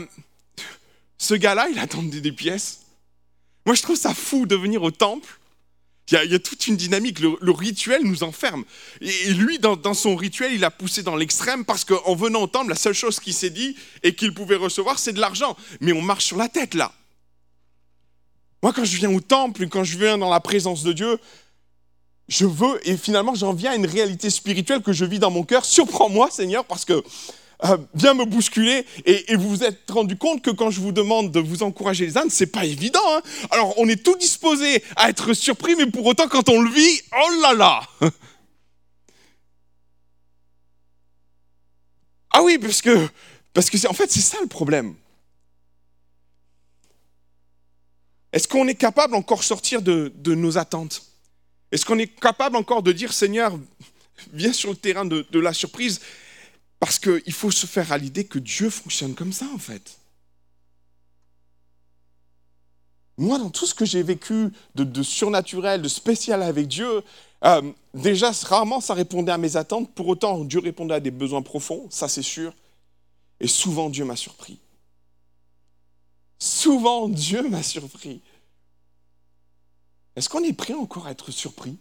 [1.18, 2.86] ce gars-là, il attendait des pièces.
[3.66, 5.28] Moi, je trouve ça fou de venir au temple.
[6.12, 7.20] Il y a, toute une dynamique.
[7.20, 8.64] Le, rituel nous enferme.
[9.02, 12.70] Et, lui, dans, son rituel, il a poussé dans l'extrême parce qu'en venant au temple,
[12.70, 15.58] la seule chose qu'il s'est dit et qu'il pouvait recevoir, c'est de l'argent.
[15.82, 16.94] Mais on marche sur la tête là.
[18.62, 21.20] Moi, quand je viens au temple, quand je viens dans la présence de Dieu,
[22.28, 25.44] je veux, et finalement, j'en viens à une réalité spirituelle que je vis dans mon
[25.44, 25.66] cœur.
[25.66, 27.04] Surprends-moi, Seigneur, parce que
[27.64, 27.78] euh,
[28.14, 31.64] me bousculer et, vous vous êtes rendu compte que quand je vous demande de vous
[31.64, 33.00] encourager les ânes, c'est pas évident.
[33.08, 33.22] Hein.
[33.52, 37.02] Alors on est tout disposé à être surpris, mais pour autant quand on le vit,
[37.14, 37.82] oh là là
[42.32, 43.08] Ah oui, parce que,
[43.54, 44.96] parce que en fait c'est ça le problème.
[48.34, 51.04] Est-ce qu'on est capable encore de sortir de, nos attentes?
[51.72, 53.58] Est-ce qu'on est capable encore de dire Seigneur,
[54.34, 56.02] viens sur le terrain de la surprise
[56.86, 59.98] parce qu'il faut se faire à l'idée que Dieu fonctionne comme ça, en fait.
[63.18, 67.02] Moi, dans tout ce que j'ai vécu de, surnaturel, de spécial avec Dieu,
[67.44, 69.96] euh, déjà, rarement ça répondait à mes attentes.
[69.96, 72.54] Pour autant, Dieu répondait à des besoins profonds, ça c'est sûr.
[73.40, 74.60] Et souvent, Dieu m'a surpris.
[76.38, 78.22] Souvent, Dieu m'a surpris.
[80.16, 81.80] Est-ce qu'on est prêt encore à être surpris?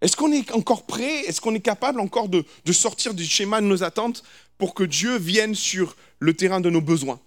[0.00, 1.24] Est-ce qu'on est encore prêt?
[1.26, 4.22] Est-ce qu'on est capable encore de, sortir du schéma de nos attentes
[4.56, 7.20] pour que Dieu vienne sur le terrain de nos besoins?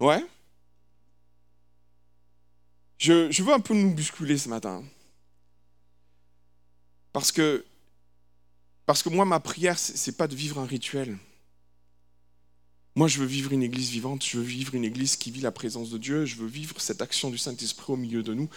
[0.00, 0.24] Ouais
[3.02, 4.84] je, veux un peu nous bousculer ce matin.
[7.12, 7.64] Parce que,
[8.86, 11.18] parce que moi, ma prière, ce n'est pas de vivre un rituel.
[12.94, 15.50] Moi, je veux vivre une église vivante, je veux vivre une église qui vit la
[15.50, 18.48] présence de Dieu, je veux vivre cette action du Saint-Esprit au milieu de nous.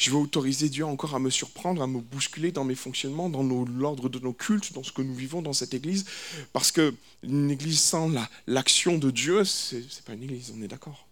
[0.00, 3.42] Je veux autoriser Dieu encore à me surprendre, à me bousculer dans mes fonctionnements, dans
[3.42, 6.06] l'ordre de nos cultes, dans ce que nous vivons dans cette église.
[6.54, 8.10] Parce qu'une église sans
[8.46, 11.06] l'action de Dieu, ce n'est pas une église, on est d'accord.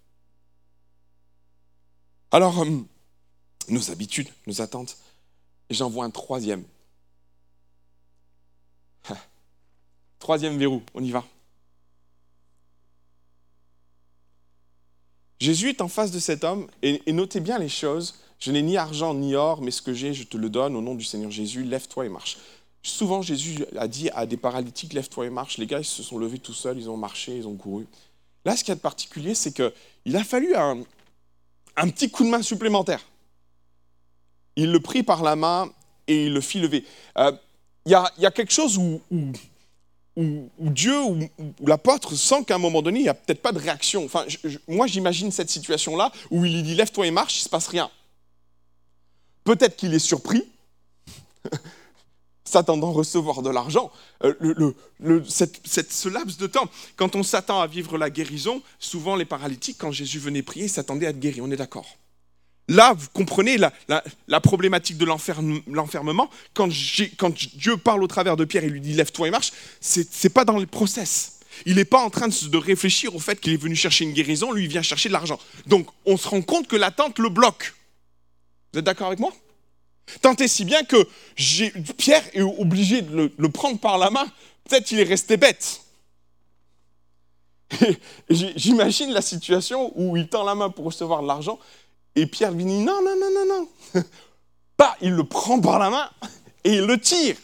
[2.30, 2.80] Alors, euh,
[3.68, 4.96] nos habitudes, nos attentes.
[5.68, 6.64] J'en vois un troisième.
[10.18, 11.26] troisième verrou, on y va.
[15.40, 18.14] Jésus est en face de cet homme, et notez bien les choses.
[18.38, 20.80] Je n'ai ni argent ni or, mais ce que j'ai, je te le donne au
[20.80, 22.38] nom du Seigneur Jésus, lève-toi et marche.
[22.82, 25.58] Souvent, Jésus a dit à des paralytiques, lève-toi et marche.
[25.58, 27.86] Les gars, ils se sont levés tout seuls, ils ont marché, ils ont couru.
[28.44, 30.84] Là, ce qu'il y a de particulier, c'est qu'il a fallu un,
[31.90, 33.00] petit coup de main supplémentaire.
[34.56, 35.70] Il le prit par la main
[36.06, 36.84] et il le fit lever.
[37.18, 37.32] Euh,
[37.86, 39.00] il y, a, quelque chose où,
[40.16, 41.18] Dieu, ou
[41.66, 44.04] l'apôtre sent qu'à un moment donné, il n'y a peut-être pas de réaction.
[44.04, 44.24] Enfin,
[44.66, 47.90] moi, j'imagine cette situation-là où il dit lève-toi et marche, il ne se passe rien.
[49.48, 50.44] Peut-être qu'il est surpris,
[52.44, 53.90] s'attendant à recevoir de l'argent.
[54.22, 54.34] Euh,
[55.00, 59.90] ce laps de temps, quand on s'attend à vivre la guérison, souvent les paralytiques, quand
[59.90, 61.40] Jésus venait prier, s'attendaient à être guéris.
[61.40, 61.86] On est d'accord.
[62.68, 66.28] Là, vous comprenez la, problématique de l'enfermement.
[66.52, 70.28] Quand, Dieu parle au travers de Pierre et lui dit lève-toi et marche, c'est n'est
[70.30, 71.40] pas dans le process.
[71.64, 74.12] Il n'est pas en train de, de réfléchir au fait qu'il est venu chercher une
[74.12, 75.40] guérison, lui il vient chercher de l'argent.
[75.66, 77.72] Donc on se rend compte que l'attente le bloque.
[78.72, 79.32] Vous êtes d'accord avec moi?
[80.22, 81.06] Tant si bien que
[81.92, 84.26] Pierre est obligé de le, prendre par la main.
[84.64, 85.82] Peut-être qu'il est resté bête.
[88.30, 91.58] J'imagine la situation où il tend la main pour recevoir de l'argent
[92.14, 94.02] et Pierre lui dit non, non, non, non, non.
[94.76, 96.10] Pas, il le prend par la main
[96.64, 97.36] et il le tire.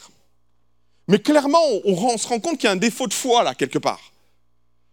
[1.07, 3.77] Mais clairement, on se rend compte qu'il y a un défaut de foi là, quelque
[3.77, 4.11] part.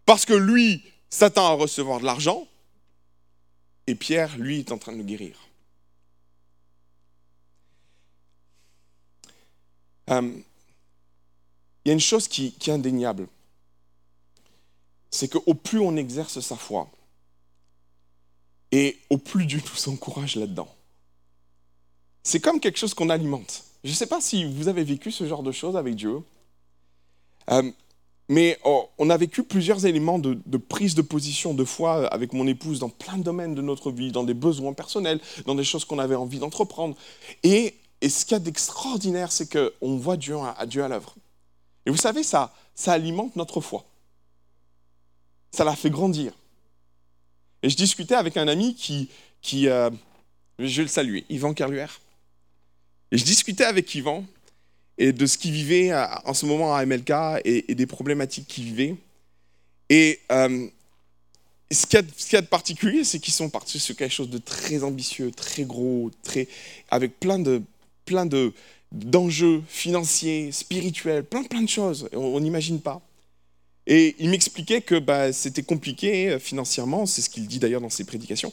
[0.04, 2.46] Parce que lui s'attend à recevoir de l'argent
[3.86, 5.36] et Pierre, lui, est en train de le guérir.
[10.12, 10.30] Euh,
[11.84, 13.26] il y a une chose qui, est indéniable,
[15.10, 16.88] c'est qu'au plus on exerce sa foi,
[18.70, 20.72] et au plus Dieu nous encourage là-dedans.
[22.22, 23.64] C'est comme quelque chose qu'on alimente.
[23.82, 26.20] Je ne sais pas si vous avez vécu ce genre de choses avec Dieu,
[27.50, 27.70] euh,
[28.28, 32.46] mais on a vécu plusieurs éléments de, de, prise de position de foi avec mon
[32.46, 35.84] épouse dans plein de domaines de notre vie, dans des besoins personnels, dans des choses
[35.84, 36.96] qu'on avait envie d'entreprendre.
[37.42, 41.14] Et et ce qu'il y a d'extraordinaire, c'est qu'on voit Dieu à, Dieu à l'œuvre.
[41.86, 43.84] Et vous savez, ça, ça alimente notre foi.
[45.52, 46.32] Ça la fait grandir.
[47.62, 49.08] Et je discutais avec un ami qui,
[49.40, 49.88] qui euh,
[50.58, 52.00] je vais le saluer, Yvan Carluère.
[53.12, 54.24] Et je discutais avec Yvan
[54.98, 55.92] et de ce qu'il vivait
[56.24, 57.12] en ce moment à MLK
[57.44, 58.96] et, des problématiques qu'il vivait.
[59.90, 60.66] Et euh,
[61.70, 64.82] ce qu'il y, a de particulier, c'est qu'ils sont partis sur quelque chose de très
[64.82, 66.48] ambitieux, très gros, très,
[66.90, 67.62] avec plein de,
[68.04, 68.52] plein de,
[68.92, 72.08] d'enjeux financiers, spirituels, plein plein de choses.
[72.12, 73.02] On n'imagine pas.
[73.86, 77.90] Et il m'expliquait que bah, c'était compliqué euh, financièrement, c'est ce qu'il dit d'ailleurs dans
[77.90, 78.52] ses prédications.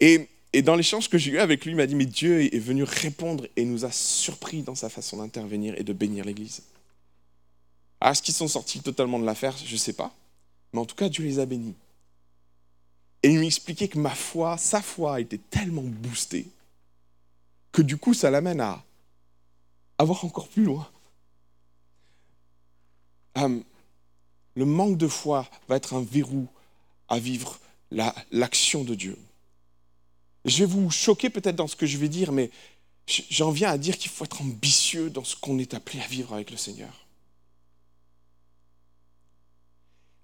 [0.00, 0.28] Et,
[0.62, 3.44] dans l'échange que j'ai eu avec lui, il m'a dit, mais Dieu est venu répondre
[3.56, 6.62] et nous a surpris dans sa façon d'intervenir et de bénir l'Église.
[8.00, 9.56] Est-ce qu'ils sont sortis totalement de l'affaire?
[9.56, 10.14] Je ne sais pas.
[10.72, 11.74] Mais en tout cas, Dieu les a bénis.
[13.24, 16.46] Et il m'expliquait que ma foi, sa foi, était tellement boostée
[17.74, 18.82] que du coup, ça l'amène à
[19.98, 20.88] avoir encore plus loin.
[23.34, 23.64] Hum,
[24.54, 26.46] le manque de foi va être un verrou
[27.08, 27.58] à vivre
[28.30, 29.18] l'action de Dieu.
[30.44, 32.50] Je vais vous choquer peut-être dans ce que je vais dire, mais
[33.08, 36.32] j'en viens à dire qu'il faut être ambitieux dans ce qu'on est appelé à vivre
[36.32, 37.06] avec le Seigneur.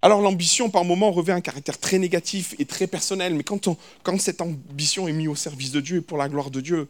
[0.01, 3.67] Alors l'ambition, par moments, revêt un caractère très négatif et très personnel, mais quand,
[4.03, 6.87] quand cette ambition est mise au service de Dieu et pour la gloire de Dieu,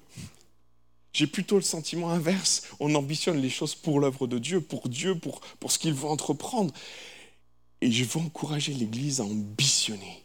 [1.13, 2.63] j'ai plutôt le sentiment inverse.
[2.79, 6.07] On ambitionne les choses pour l'œuvre de Dieu, pour Dieu, pour, pour ce qu'il veut
[6.07, 6.73] entreprendre.
[7.81, 10.23] Et je veux encourager l'Église à ambitionner.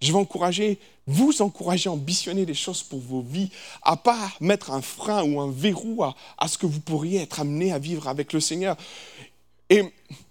[0.00, 3.50] Je veux encourager, vous encourager à ambitionner les choses pour vos vies,
[3.82, 7.40] à pas mettre un frein ou un verrou à, à ce que vous pourriez être
[7.40, 8.76] amené à vivre avec le Seigneur.
[9.68, 9.84] Et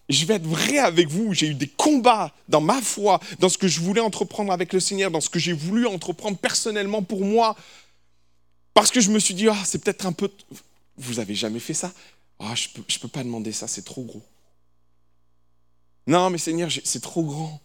[0.09, 3.59] je vais être vrai avec vous, j'ai eu des combats dans ma foi, dans ce
[3.59, 7.23] que je voulais entreprendre avec le Seigneur, dans ce que j'ai voulu entreprendre personnellement pour
[7.23, 7.55] moi.
[8.73, 10.29] Parce que je me suis dit, ah, c'est peut-être un peu...
[10.97, 11.91] Vous avez jamais fait ça?
[12.39, 14.23] Ah, Je ne peux, je peux pas demander ça, c'est trop gros.
[16.07, 17.61] Non, mais Seigneur, c'est trop grand.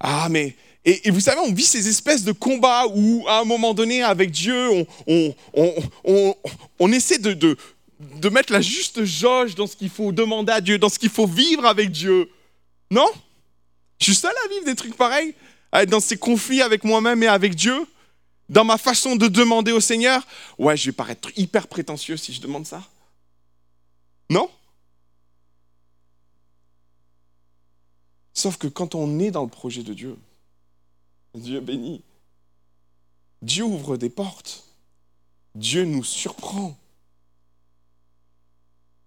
[0.00, 0.56] Ah, mais...
[0.84, 4.32] Et, vous savez, on vit ces espèces de combats où, à un moment donné, avec
[4.32, 4.68] Dieu,
[5.06, 6.34] on, on, on,
[6.80, 7.56] on essaie de, de,
[8.00, 11.08] de mettre la juste jauge dans ce qu'il faut demander à Dieu, dans ce qu'il
[11.08, 12.28] faut vivre avec Dieu.
[12.90, 13.08] Non?
[14.00, 15.34] Je suis seul à vivre des trucs pareils,
[15.70, 17.86] à être dans ces conflits avec moi-même et avec Dieu,
[18.48, 20.26] dans ma façon de demander au Seigneur.
[20.58, 22.86] Ouais, je vais paraître hyper prétentieux si je demande ça.
[24.30, 24.50] Non?
[28.34, 30.18] Sauf que quand on est dans le projet de Dieu,
[31.34, 32.02] Dieu bénit.
[33.42, 34.64] Dieu ouvre des portes.
[35.54, 36.76] Dieu nous surprend.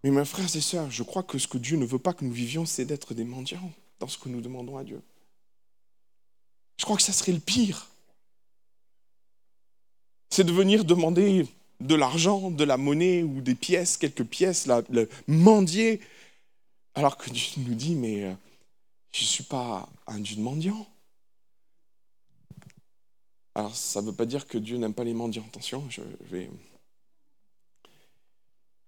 [0.04, 2.24] Mais mes frères et sœurs, je crois que ce que Dieu ne veut pas que
[2.24, 5.02] nous vivions, c'est d'être des mendiants dans ce que nous demandons à Dieu.
[6.78, 7.88] Je crois que ça serait le pire.
[10.36, 11.48] C'est de venir demander
[11.80, 16.02] de l'argent, de la monnaie ou des pièces, quelques pièces, le mendier,
[16.94, 18.34] alors que Dieu nous dit, mais euh,
[19.14, 20.86] je ne suis pas un Dieu de mendiant.
[23.54, 26.50] Alors ça ne veut pas dire que Dieu n'aime pas les mendiants, attention, je vais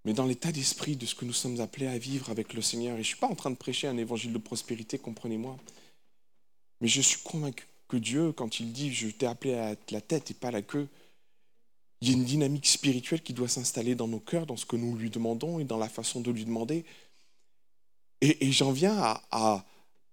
[0.04, 2.92] mais dans l'état d'esprit de ce que nous sommes appelés à vivre avec le Seigneur.
[2.92, 5.56] Et je ne suis pas en train de prêcher un évangile de prospérité, comprenez-moi.
[6.82, 10.02] Mais je suis convaincu que Dieu, quand il dit je t'ai appelé à être la
[10.02, 10.88] tête et pas la queue,
[12.00, 14.76] il y a une dynamique spirituelle qui doit s'installer dans nos cœurs, dans ce que
[14.76, 16.84] nous lui demandons et dans la façon de lui demander.
[18.20, 18.96] Et, j'en viens
[19.30, 19.64] à,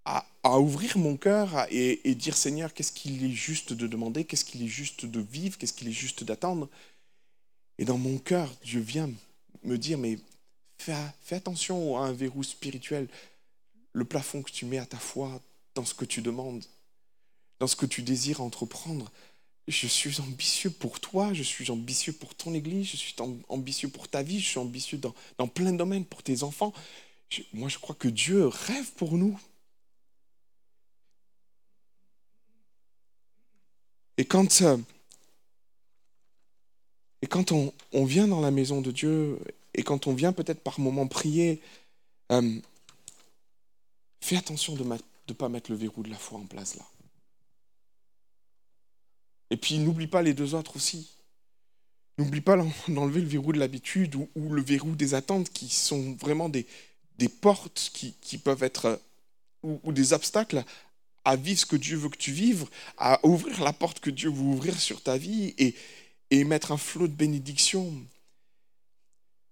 [0.05, 4.45] à, ouvrir mon cœur et, et dire Seigneur, qu'est-ce qu'il est juste de demander, qu'est-ce
[4.45, 6.69] qu'il est juste de vivre, qu'est-ce qu'il est juste d'attendre?
[7.77, 9.09] Et dans mon cœur, Dieu vient
[9.63, 10.19] me dire, mais
[10.77, 13.07] fais, attention à un verrou spirituel,
[13.93, 15.41] le plafond que tu mets à ta foi
[15.73, 16.63] dans ce que tu demandes,
[17.59, 19.11] dans ce que tu désires entreprendre.
[19.67, 23.15] Je suis ambitieux pour toi, je suis ambitieux pour ton église, je suis
[23.49, 26.71] ambitieux pour ta vie, je suis ambitieux dans, plein de domaines pour tes enfants.
[27.53, 29.39] moi, je crois que Dieu rêve pour nous.
[34.17, 34.77] Et quand, euh,
[37.91, 39.39] on, vient dans la maison de Dieu,
[39.73, 41.61] et quand on vient peut-être par moments prier,
[42.31, 42.59] euh,
[44.21, 46.85] fais attention de ne pas mettre le verrou de la foi en place là.
[49.49, 51.09] Et puis n'oublie pas les deux autres aussi.
[52.17, 56.49] N'oublie pas d'enlever le verrou de l'habitude ou, le verrou des attentes qui sont vraiment
[56.49, 56.65] des,
[57.17, 59.01] des portes qui, qui, peuvent être,
[59.63, 60.63] ou, ou, des obstacles
[61.23, 62.65] à vivre ce que Dieu veut que tu vives,
[62.97, 65.75] à ouvrir la porte que Dieu veut ouvrir sur ta vie et,
[66.31, 67.93] et mettre un flot de bénédiction.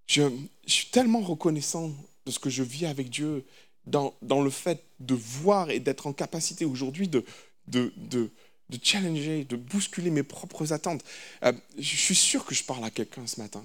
[0.07, 0.29] Je,
[0.67, 1.91] suis tellement reconnaissant
[2.25, 3.43] de ce que je vis avec Dieu
[3.85, 7.25] dans, dans le fait de voir et d'être en capacité aujourd'hui de,
[7.67, 8.29] de, de,
[8.77, 11.03] de, challenger, de bousculer mes propres attentes.
[11.43, 13.63] Euh, je suis sûr que je parle à quelqu'un ce matin.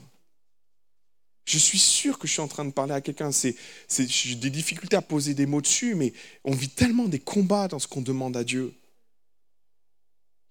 [1.44, 3.33] Je suis sûr que je suis en train de parler à quelqu'un.
[3.33, 3.57] C'est,
[3.88, 6.12] j'ai des difficultés à poser des mots dessus, mais
[6.44, 8.75] on vit tellement des combats dans ce qu'on demande à Dieu.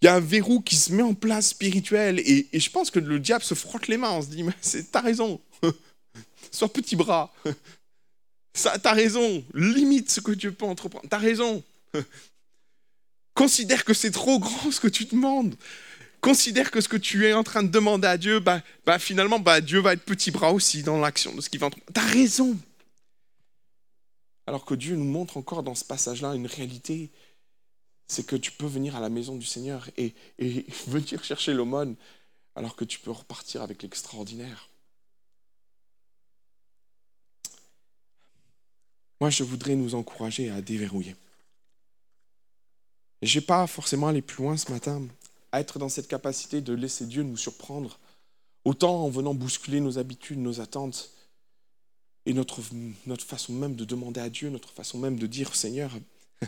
[0.02, 3.00] Il y a un verrou qui se met en place spirituel et, je pense que
[3.00, 4.12] le diable se frotte les mains.
[4.12, 4.54] On se dit, mais
[4.92, 5.40] t'as raison.
[6.52, 7.34] Sois petit bras.
[8.82, 9.44] T'as raison.
[9.54, 11.06] Limite ce que Dieu peut entreprendre.
[11.08, 11.64] T'as raison.
[13.38, 15.54] Considère que c'est trop grand ce que tu demandes.
[16.22, 19.38] Considère que ce que tu es en train de demander à Dieu, bah, bah finalement,
[19.38, 21.94] bah, Dieu va être petit bras aussi dans l'action de ce qu'il va entreprendre.
[21.94, 22.58] T'as raison.
[24.48, 27.12] Alors que Dieu nous montre encore dans ce passage-là une réalité,
[28.08, 30.16] c'est que tu peux venir à la maison du Seigneur et
[30.88, 31.96] venir chercher l'aumône
[32.56, 34.68] alors que tu peux repartir avec l'extraordinaire.
[39.22, 41.16] Moi, je voudrais nous encourager à déverrouiller.
[43.22, 45.02] Je n'ai pas forcément aller plus loin ce matin,
[45.52, 48.00] à être dans cette capacité de laisser Dieu nous surprendre,
[48.66, 51.12] autant en venant bousculer nos habitudes, nos attentes,
[52.28, 52.62] et notre,
[53.06, 55.98] notre façon même de demander à Dieu, notre façon même de dire Seigneur,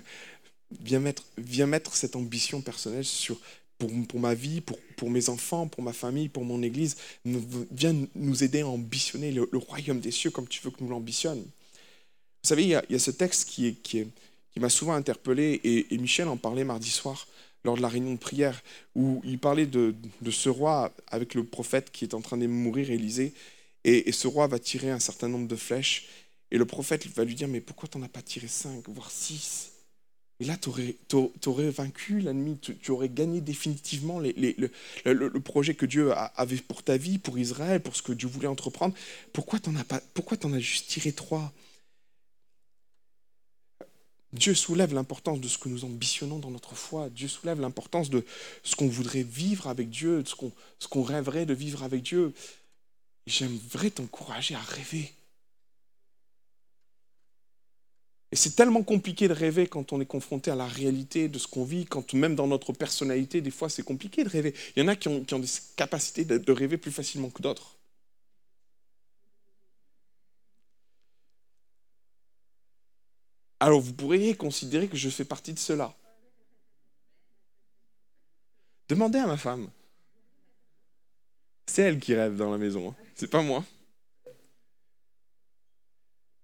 [0.82, 3.40] viens mettre, viens mettre cette ambition personnelle sur,
[3.78, 6.98] pour, pour ma vie, pour, pour, mes enfants, pour ma famille, pour mon Église.
[7.24, 11.48] Viens nous aider à ambitionner le, royaume des cieux comme tu veux que nous l'ambitionnions.
[12.44, 14.08] Vous savez, il y, a, ce texte qui, est,
[14.60, 17.28] qui m'a souvent interpellé, et, Michel en parlait mardi soir
[17.64, 18.62] lors de la réunion de prière,
[18.94, 19.96] où il parlait de,
[20.30, 23.34] ce roi avec le prophète qui est en train de mourir, Élisée,
[23.86, 26.08] et, et, ce roi va tirer un certain nombre de flèches,
[26.52, 29.12] et le prophète va lui dire, mais pourquoi tu n'en as pas tiré cinq, voire
[29.12, 29.72] six?
[30.42, 30.70] Et là, tu
[31.50, 37.18] aurais, vaincu l'ennemi, tu, aurais gagné définitivement le, projet que Dieu avait pour ta vie,
[37.18, 38.96] pour Israël, pour ce que Dieu voulait entreprendre.
[39.34, 41.52] Pourquoi tu en, as juste tiré trois?
[44.34, 47.10] Dieu soulève l'importance de ce que nous ambitionnons dans notre foi.
[47.10, 48.24] Dieu soulève l'importance de
[48.64, 52.34] ce qu'on voudrait vivre avec Dieu, de ce qu'on rêverait de vivre avec Dieu.
[53.26, 55.12] J'aimerais t'encourager à rêver.
[58.32, 61.48] Et c'est tellement compliqué de rêver quand on est confronté à la réalité de ce
[61.48, 64.54] qu'on vit, quand même dans notre personnalité, des fois c'est compliqué de rêver.
[64.76, 67.79] Il y en a qui ont, des capacités de, rêver plus facilement que d'autres.
[73.60, 75.94] Alors vous pourriez considérer que je fais partie de cela.
[78.88, 79.70] Demandez à ma femme.
[81.68, 82.96] C'est elle qui rêve dans la maison, hein.
[83.16, 83.64] c'est pas moi.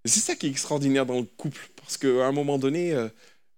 [0.05, 3.09] c'est ça qui est extraordinaire dans le couple parce qu'à un moment donné, euh,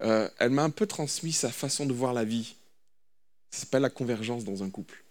[0.02, 2.56] euh, elle m'a un peu transmis sa façon de voir la vie.
[3.52, 5.04] Ça s'appelle la convergence dans un couple.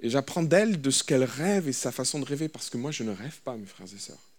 [0.00, 2.90] Et j'apprends d'elle de ce qu'elle rêve et sa façon de rêver, parce que moi,
[2.90, 4.29] je ne rêve pas, mes frères et sœurs.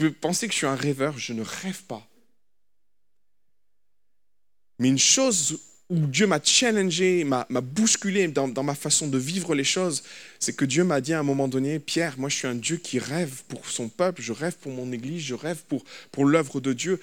[0.00, 2.08] Pouvez penser que je suis un rêveur, je ne rêve pas.
[4.78, 5.60] Mais une chose
[5.90, 10.02] où Dieu m'a challengé, m'a bousculé dans, ma façon de vivre les choses,
[10.38, 12.78] c'est que Dieu m'a dit à un moment donné, Pierre, moi je suis un Dieu
[12.78, 16.62] qui rêve pour son peuple, je rêve pour mon Église, je rêve pour, pour l'œuvre
[16.62, 16.98] de Dieu.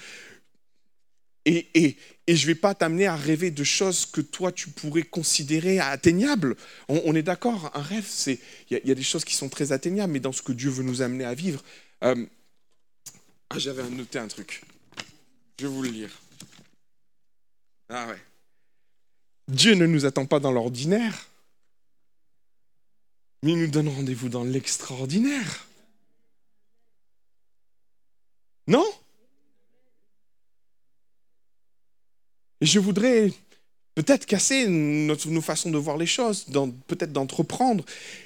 [1.46, 4.70] Et, et, et je ne vais pas t'amener à rêver de choses que toi tu
[4.70, 6.56] pourrais considérer atteignables.
[6.88, 8.40] On, est d'accord, un rêve, il
[8.72, 11.04] y, a des choses qui sont très atteignables, mais dans ce que Dieu veut nous
[11.04, 11.64] amener à vivre.
[12.04, 12.26] Euh,
[13.50, 14.64] ah, j'avais noté un truc.
[15.60, 16.12] Je vais vous le lire.
[17.90, 18.22] Ah ouais.
[19.48, 21.28] Dieu ne nous attend pas dans l'ordinaire,
[23.44, 25.66] mais il nous donne rendez-vous dans l'extraordinaire.
[28.68, 28.86] Non?
[32.60, 33.32] Et je voudrais
[33.98, 36.46] peut-être casser notre, nos façons de voir les choses,
[36.86, 37.84] peut-être d'entreprendre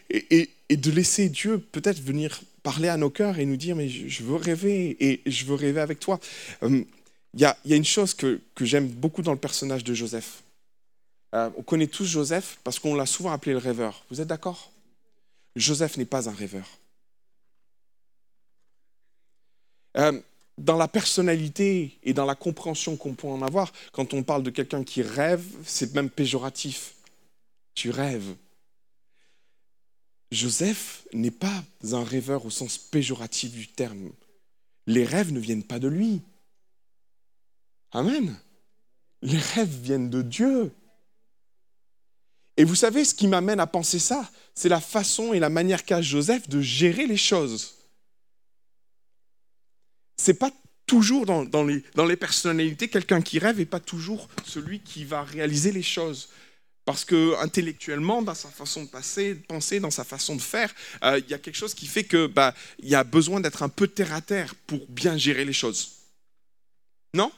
[0.09, 4.21] et, de laisser Dieu peut-être venir parler à nos cœurs et nous dire, mais je,
[4.23, 6.19] veux rêver et je veux rêver avec toi.
[6.63, 6.83] Euh,
[7.33, 10.43] il y, a, une chose que j'aime beaucoup dans le personnage de Joseph.
[11.33, 14.03] Euh, on connaît tous Joseph parce qu'on l'a souvent appelé le rêveur.
[14.11, 14.73] Vous êtes d'accord?
[15.55, 16.67] Joseph n'est pas un rêveur.
[19.95, 20.19] Euh,
[20.61, 24.51] dans la personnalité et dans la compréhension qu'on peut en avoir, quand on parle de
[24.51, 26.93] quelqu'un qui rêve, c'est même péjoratif.
[27.73, 28.35] Tu rêves.
[30.31, 34.11] Joseph n'est pas un rêveur au sens péjoratif du terme.
[34.87, 36.21] Les rêves ne viennent pas de lui.
[37.91, 38.37] Amen.
[39.21, 40.71] Les rêves viennent de Dieu.
[42.55, 45.85] Et vous savez, ce qui m'amène à penser ça, c'est la façon et la manière
[45.85, 47.80] qu'a Joseph de gérer les choses.
[50.21, 50.51] C'est pas
[50.85, 55.23] toujours dans, les, dans les personnalités, quelqu'un qui rêve n'est pas toujours celui qui va
[55.23, 56.29] réaliser les choses.
[56.85, 60.71] Parce que intellectuellement, dans sa façon de, passer, de penser, dans sa façon de faire,
[61.03, 62.53] euh, il y a quelque chose qui fait que bah,
[62.83, 65.93] y a besoin d'être un peu terre à terre pour bien gérer les choses.
[67.15, 67.31] Non?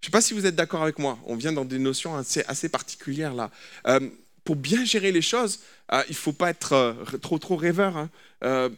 [0.00, 1.16] Je ne sais pas si vous êtes d'accord avec moi.
[1.26, 3.52] On vient dans des notions assez, particulières là.
[3.86, 4.00] Euh,
[4.42, 5.60] pour bien gérer les choses,
[5.92, 7.96] euh, il ne faut pas être trop, trop rêveur.
[7.96, 8.70] Hein.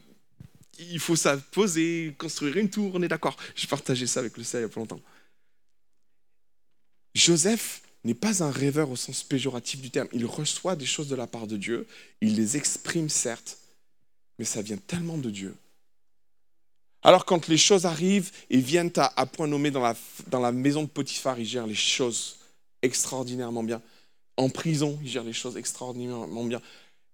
[0.81, 3.37] Il faut ça poser, construire une tour, on est d'accord.
[3.55, 5.01] Je partageais ça avec le CA il y a pas longtemps.
[7.15, 10.09] Joseph n'est pas un rêveur au sens péjoratif du terme.
[10.13, 11.87] Il reçoit des choses de la part de Dieu,
[12.21, 13.59] il les exprime certes,
[14.39, 15.55] mais ça vient tellement de Dieu.
[17.03, 19.97] Alors quand les choses arrivent et viennent à, point nommé dans la,
[20.29, 22.39] dans la maison de Potiphar, il gère les choses
[22.83, 23.83] extraordinairement bien.
[24.37, 26.61] En prison, il gère les choses extraordinairement bien.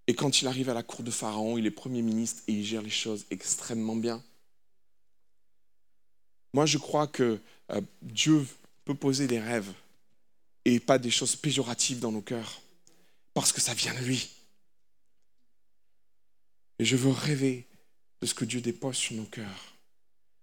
[0.07, 2.64] Et quand il arrive à la cour de Pharaon, il est Premier ministre et il
[2.64, 4.22] gère les choses extrêmement bien.
[6.52, 7.40] Moi, je crois que
[7.72, 8.46] euh, Dieu
[8.84, 9.72] peut poser des rêves
[10.64, 12.61] et pas des choses péjoratives dans nos cœurs,
[13.34, 14.30] parce que ça vient de lui.
[16.78, 17.66] Et je veux rêver
[18.20, 19.74] de ce que Dieu dépose sur nos cœurs,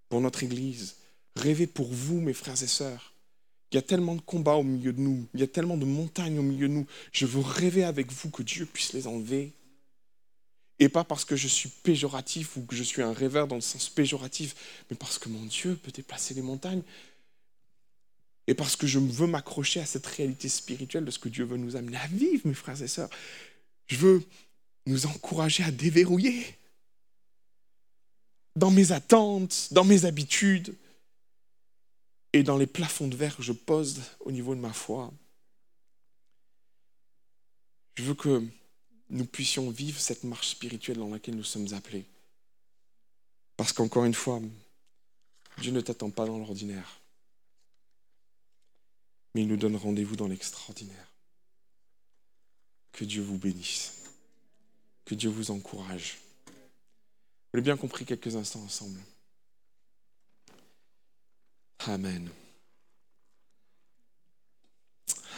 [0.10, 0.98] pour notre Église.
[1.36, 3.13] Rêver pour vous, mes frères et sœurs.
[3.74, 5.86] Il y a tellement de combats au milieu de nous, il y a tellement de
[5.86, 6.86] montagnes au milieu de nous.
[7.12, 9.52] Je veux rêver avec vous que Dieu puisse les enlever.
[10.78, 13.62] Et pas parce que je suis péjoratif ou que je suis un rêveur dans le
[13.62, 16.84] sens péjoratif, mais parce que mon Dieu peut déplacer les montagnes.
[18.46, 21.58] Et parce que je veux m'accrocher à cette réalité spirituelle de ce que Dieu veut
[21.58, 23.10] nous amener à vivre, mes frères et sœurs.
[23.88, 24.24] Je veux
[24.86, 26.46] nous encourager à déverrouiller
[28.56, 30.76] dans mes attentes, dans mes habitudes
[32.34, 35.14] et dans les plafonds de verre que je pose au niveau de ma foi.
[37.96, 38.44] Je veux que
[39.12, 42.06] nous puissions vivre cette marche spirituelle dans laquelle nous sommes appelés.
[43.56, 44.42] Parce qu'encore une fois,
[45.60, 47.00] Dieu ne t'attend pas dans l'ordinaire,
[49.36, 51.08] mais il nous donne rendez-vous dans l'extraordinaire.
[52.92, 53.94] Que Dieu vous bénisse.
[55.06, 56.18] Que Dieu vous encourage.
[56.48, 59.00] Vous l'avez bien compris quelques instants ensemble.
[61.88, 62.30] Amen.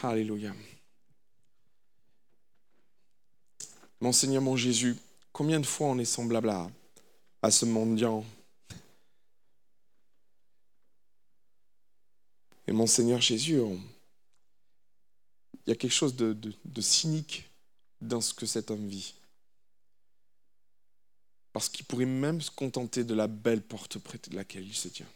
[0.04, 0.54] Alléluia.
[4.00, 4.96] Mon Seigneur, mon Jésus,
[5.32, 6.54] combien de fois on est semblable
[7.42, 8.24] à, ce mendiant
[12.68, 17.50] Et mon Seigneur Jésus, il y a quelque chose de, de cynique
[18.02, 19.16] dans ce que cet homme vit.
[21.54, 24.90] Parce qu'il pourrait même se contenter de la belle porte près de laquelle il se
[24.90, 25.08] tient.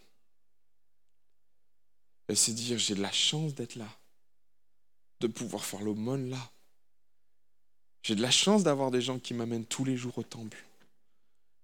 [2.29, 3.89] Et se dire, j'ai de la chance d'être là,
[5.19, 6.51] de pouvoir faire l'aumône là.
[8.03, 10.63] J'ai de la chance d'avoir des gens qui m'amènent tous les jours au temple.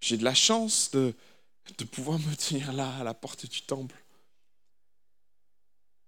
[0.02, 1.14] J'ai de la chance de,
[1.78, 3.96] de pouvoir me tenir là, à la porte du temple.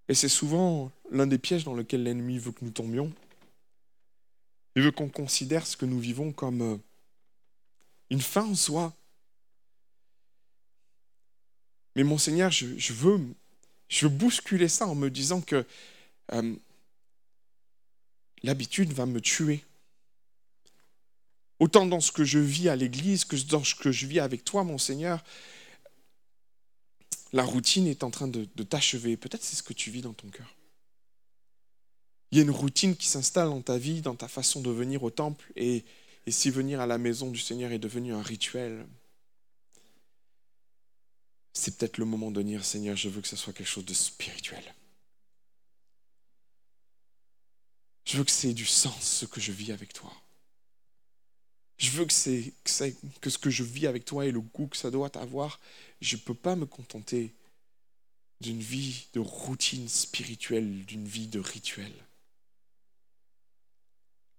[0.10, 3.12] Et c'est souvent l'un des pièges dans lequel l'ennemi veut que nous tombions.
[4.76, 6.78] Il veut qu'on considère ce que nous vivons comme euh,
[8.10, 8.94] une fin en soi.
[11.96, 13.20] Mais mon Seigneur, je, veux,
[13.90, 15.66] je bousculer ça en me disant que
[16.34, 16.56] euh,
[18.44, 19.64] l'habitude va me tuer.
[21.60, 24.44] Autant dans ce que je vis à l'église que dans ce que je vis avec
[24.44, 25.24] toi, mon Seigneur,
[27.34, 29.18] la routine est en train de, t'achever.
[29.18, 30.54] Peut-être c'est ce que tu vis dans ton cœur.
[32.32, 35.02] Il y a une routine qui s'installe dans ta vie, dans ta façon de venir
[35.04, 35.86] au temple, et
[36.28, 38.86] si venir à la maison du Seigneur est devenu un rituel,
[41.58, 43.94] c'est peut-être le moment de dire, Seigneur, je veux que ce soit quelque chose de
[43.94, 44.64] spirituel.
[48.06, 50.14] Je veux que c'est du sens ce que je vis avec toi.
[51.78, 52.54] Je veux que, c'est,
[53.22, 55.60] que, ce que je vis avec toi et le goût que ça doit avoir.
[56.00, 57.34] Je ne peux pas me contenter
[58.40, 61.92] d'une vie de routine spirituelle, d'une vie de rituel.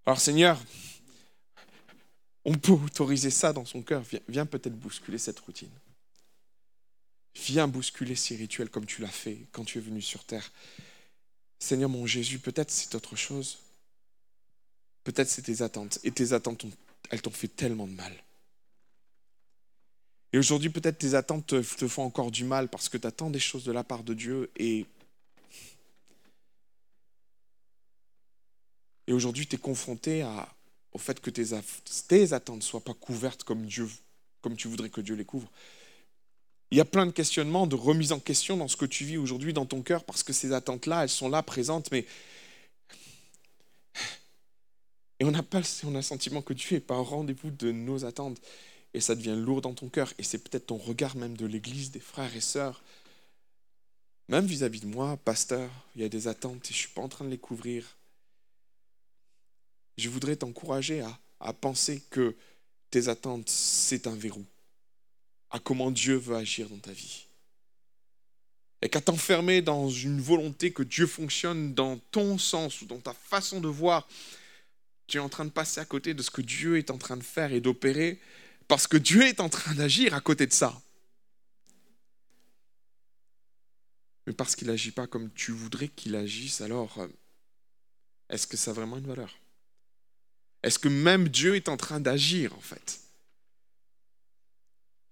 [0.05, 0.59] Alors Seigneur,
[2.43, 4.03] on peut autoriser ça dans son cœur.
[4.27, 5.69] Viens, peut-être bousculer cette routine.
[7.45, 10.51] Viens bousculer ces rituels comme tu l'as fait quand tu es venu sur terre.
[11.59, 13.59] Seigneur mon Jésus, peut-être c'est autre chose.
[15.03, 15.99] Peut-être c'est tes attentes.
[16.03, 16.65] Et tes attentes,
[17.09, 18.13] elles t'ont fait tellement de mal.
[20.31, 23.39] Et aujourd'hui, peut-être tes attentes te, font encore du mal parce que tu attends des
[23.39, 24.85] choses de la part de Dieu et.
[29.07, 30.23] Et aujourd'hui, tu es confronté
[30.91, 31.45] au fait que tes,
[32.07, 33.89] tes attentes ne soient pas couvertes comme Dieu,
[34.41, 35.49] comme tu voudrais que Dieu les couvre.
[36.71, 39.17] Il y a plein de questionnements, de remise en question dans ce que tu vis
[39.17, 42.05] aujourd'hui dans ton cœur, parce que ces attentes-là, elles sont là, présentes, mais...
[45.21, 47.71] Et on n'a pas on a le sentiment que Dieu n'est pas au rendez-vous de
[47.71, 48.39] nos attentes.
[48.93, 50.13] Et ça devient lourd dans ton cœur.
[50.17, 52.81] Et c'est peut-être ton regard même de l'Église, des frères et sœurs.
[54.29, 56.89] Même vis-à-vis -vis de moi, pasteur, il y a des attentes et je ne suis
[56.89, 57.97] pas en train de les couvrir
[59.99, 61.03] je voudrais t'encourager
[61.39, 62.35] à, penser que
[62.89, 64.43] tes attentes, c'est un verrou
[65.51, 67.25] à comment Dieu veut agir dans ta vie.
[68.81, 73.13] Et qu'à t'enfermer dans une volonté que Dieu fonctionne dans ton sens ou dans ta
[73.13, 74.07] façon de voir,
[75.07, 77.17] tu es en train de passer à côté de ce que Dieu est en train
[77.17, 78.19] de faire et d'opérer,
[78.67, 80.79] parce que Dieu est en train d'agir à côté de ça.
[84.27, 87.07] Mais parce qu'il n'agit pas comme tu voudrais qu'il agisse, alors euh,
[88.29, 89.39] est-ce que ça a vraiment une valeur?
[90.61, 92.99] Est-ce que même Dieu est en train d'agir en fait?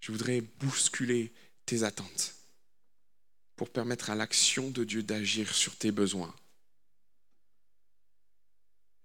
[0.00, 1.32] Je voudrais bousculer
[1.66, 2.34] tes attentes
[3.56, 6.34] pour permettre à l'action de Dieu d'agir sur tes besoins.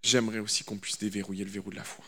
[0.03, 2.05] J'aimerais aussi qu'on puisse déverrouiller le verrou de la foi.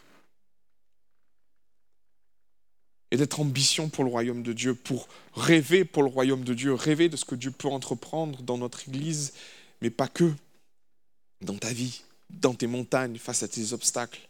[3.12, 6.74] Et d'être ambition pour le royaume de Dieu, pour rêver pour le royaume de Dieu,
[6.74, 9.34] rêver de ce que Dieu peut entreprendre dans notre Église,
[9.82, 10.34] mais pas que,
[11.42, 14.28] dans ta vie, dans tes montagnes, face à tes obstacles.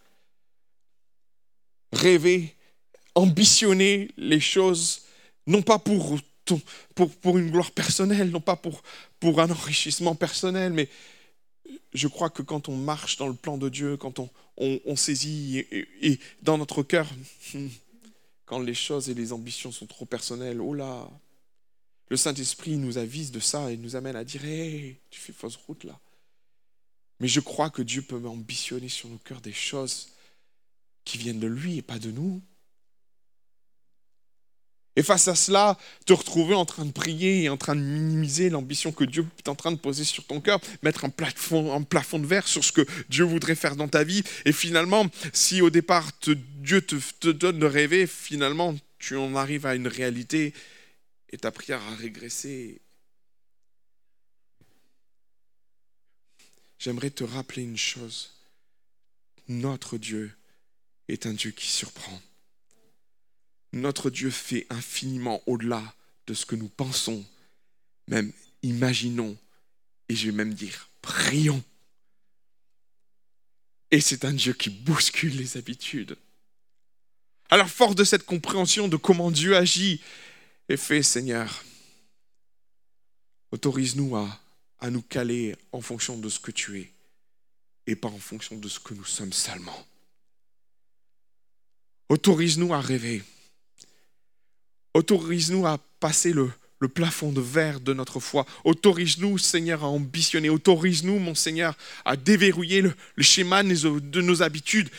[1.92, 2.56] Rêver,
[3.16, 5.04] ambitionner les choses,
[5.48, 6.18] non pas pour,
[6.94, 8.82] pour, pour une gloire personnelle, non pas pour,
[9.40, 10.88] un enrichissement personnel, mais
[11.94, 15.66] je crois que quand on marche dans le plan de Dieu, quand on, on, saisit
[16.02, 17.08] et, dans notre cœur,
[18.46, 21.10] quand les choses et les ambitions sont trop personnelles, oh là,
[22.10, 25.56] le Saint-Esprit nous avise de ça et nous amène à dire Hé, tu fais fausse
[25.56, 26.00] route là.
[27.20, 30.10] Mais je crois que Dieu peut ambitionner sur nos cœurs des choses
[31.04, 32.42] qui viennent de lui et pas de nous.
[34.96, 38.50] Et face à cela, te retrouver en train de prier et en train de minimiser
[38.50, 42.26] l'ambition que Dieu est en train de poser sur ton cœur, mettre un plafond, de
[42.26, 44.24] verre sur ce que Dieu voudrait faire dans ta vie.
[44.46, 46.10] Et finalement, si au départ
[46.62, 50.54] Dieu te, donne de rêver, finalement tu en arrives à une réalité
[51.30, 52.82] et ta prière a régressé.
[56.80, 58.32] J'aimerais te rappeler une chose.
[59.48, 60.32] Notre Dieu
[61.08, 62.22] est un Dieu qui surprend
[63.74, 65.94] notre Dieu fait infiniment au-delà
[66.28, 67.26] de ce que nous pensons,
[68.08, 68.32] même
[68.64, 69.38] imaginons,
[70.10, 71.64] et je vais même dire prions.
[73.92, 76.18] Et c'est un Dieu qui bouscule les habitudes.
[77.50, 80.02] Alors, fort de cette compréhension de comment Dieu agit,
[80.68, 81.64] et fait, Seigneur,
[83.52, 84.40] autorise-nous à,
[84.80, 86.92] à nous caler en fonction de ce que tu es
[87.88, 89.86] et pas en fonction de ce que nous sommes seulement.
[92.10, 93.24] Autorise-nous à rêver.
[94.96, 96.50] Autorise-nous à passer le,
[96.88, 98.46] plafond de verre de notre foi.
[98.64, 100.50] Autorise-nous, Seigneur, à ambitionner.
[100.50, 101.76] Autorise-nous, mon Seigneur,
[102.06, 104.90] à déverrouiller le, schéma de nos habitudes.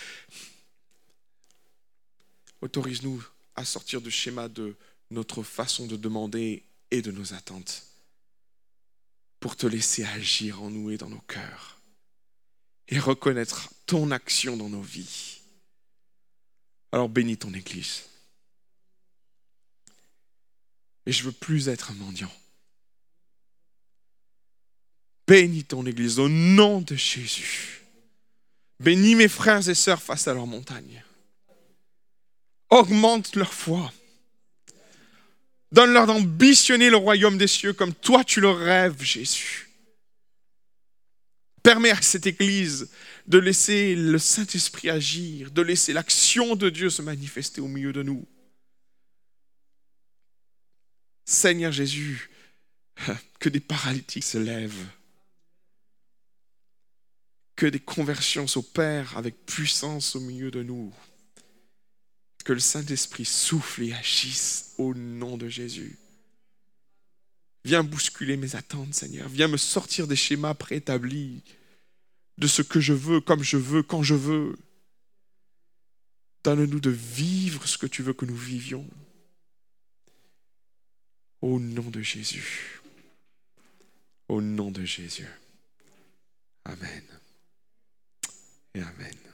[2.61, 3.25] Autorise-nous
[3.55, 4.77] à sortir du schéma de
[5.11, 7.87] notre façon de demander et de nos attentes
[9.41, 11.79] pour te laisser agir en nous et dans nos cœurs
[12.89, 15.39] et reconnaître ton action dans nos vies.
[16.93, 18.03] Alors bénis ton Église.
[21.07, 22.33] Et je veux plus être un mendiant.
[25.27, 27.83] Bénis ton Église au nom de Jésus.
[28.81, 31.03] Bénis mes frères et sœurs face à leur montagne.
[32.71, 33.93] Augmente leur foi.
[35.73, 39.69] Donne-leur d'ambitionner le royaume des cieux comme toi tu le rêves, Jésus.
[41.63, 42.89] Permets à cette Église
[43.27, 48.05] de laisser le Saint-Esprit agir, de laisser l'action de Dieu se manifester au milieu de
[48.05, 48.25] nous.
[51.27, 52.31] Seigneur Jésus,
[53.41, 54.87] que des paralytiques se lèvent,
[57.57, 60.95] que des conversions s'opèrent avec puissance au milieu de nous,
[62.45, 65.99] que le Saint-Esprit souffle et agisse au nom de Jésus.
[67.65, 69.29] Viens bousculer mes attentes, Seigneur.
[69.29, 71.43] Viens me sortir des schémas préétablis
[72.39, 74.57] de ce que je veux, comme je veux, quand je veux.
[76.45, 78.89] Donne-nous de vivre ce que tu veux que nous vivions.
[81.43, 82.81] Au nom de Jésus.
[84.29, 85.29] Au nom de Jésus.
[86.65, 87.05] Amen.
[88.75, 89.26] Et Amen.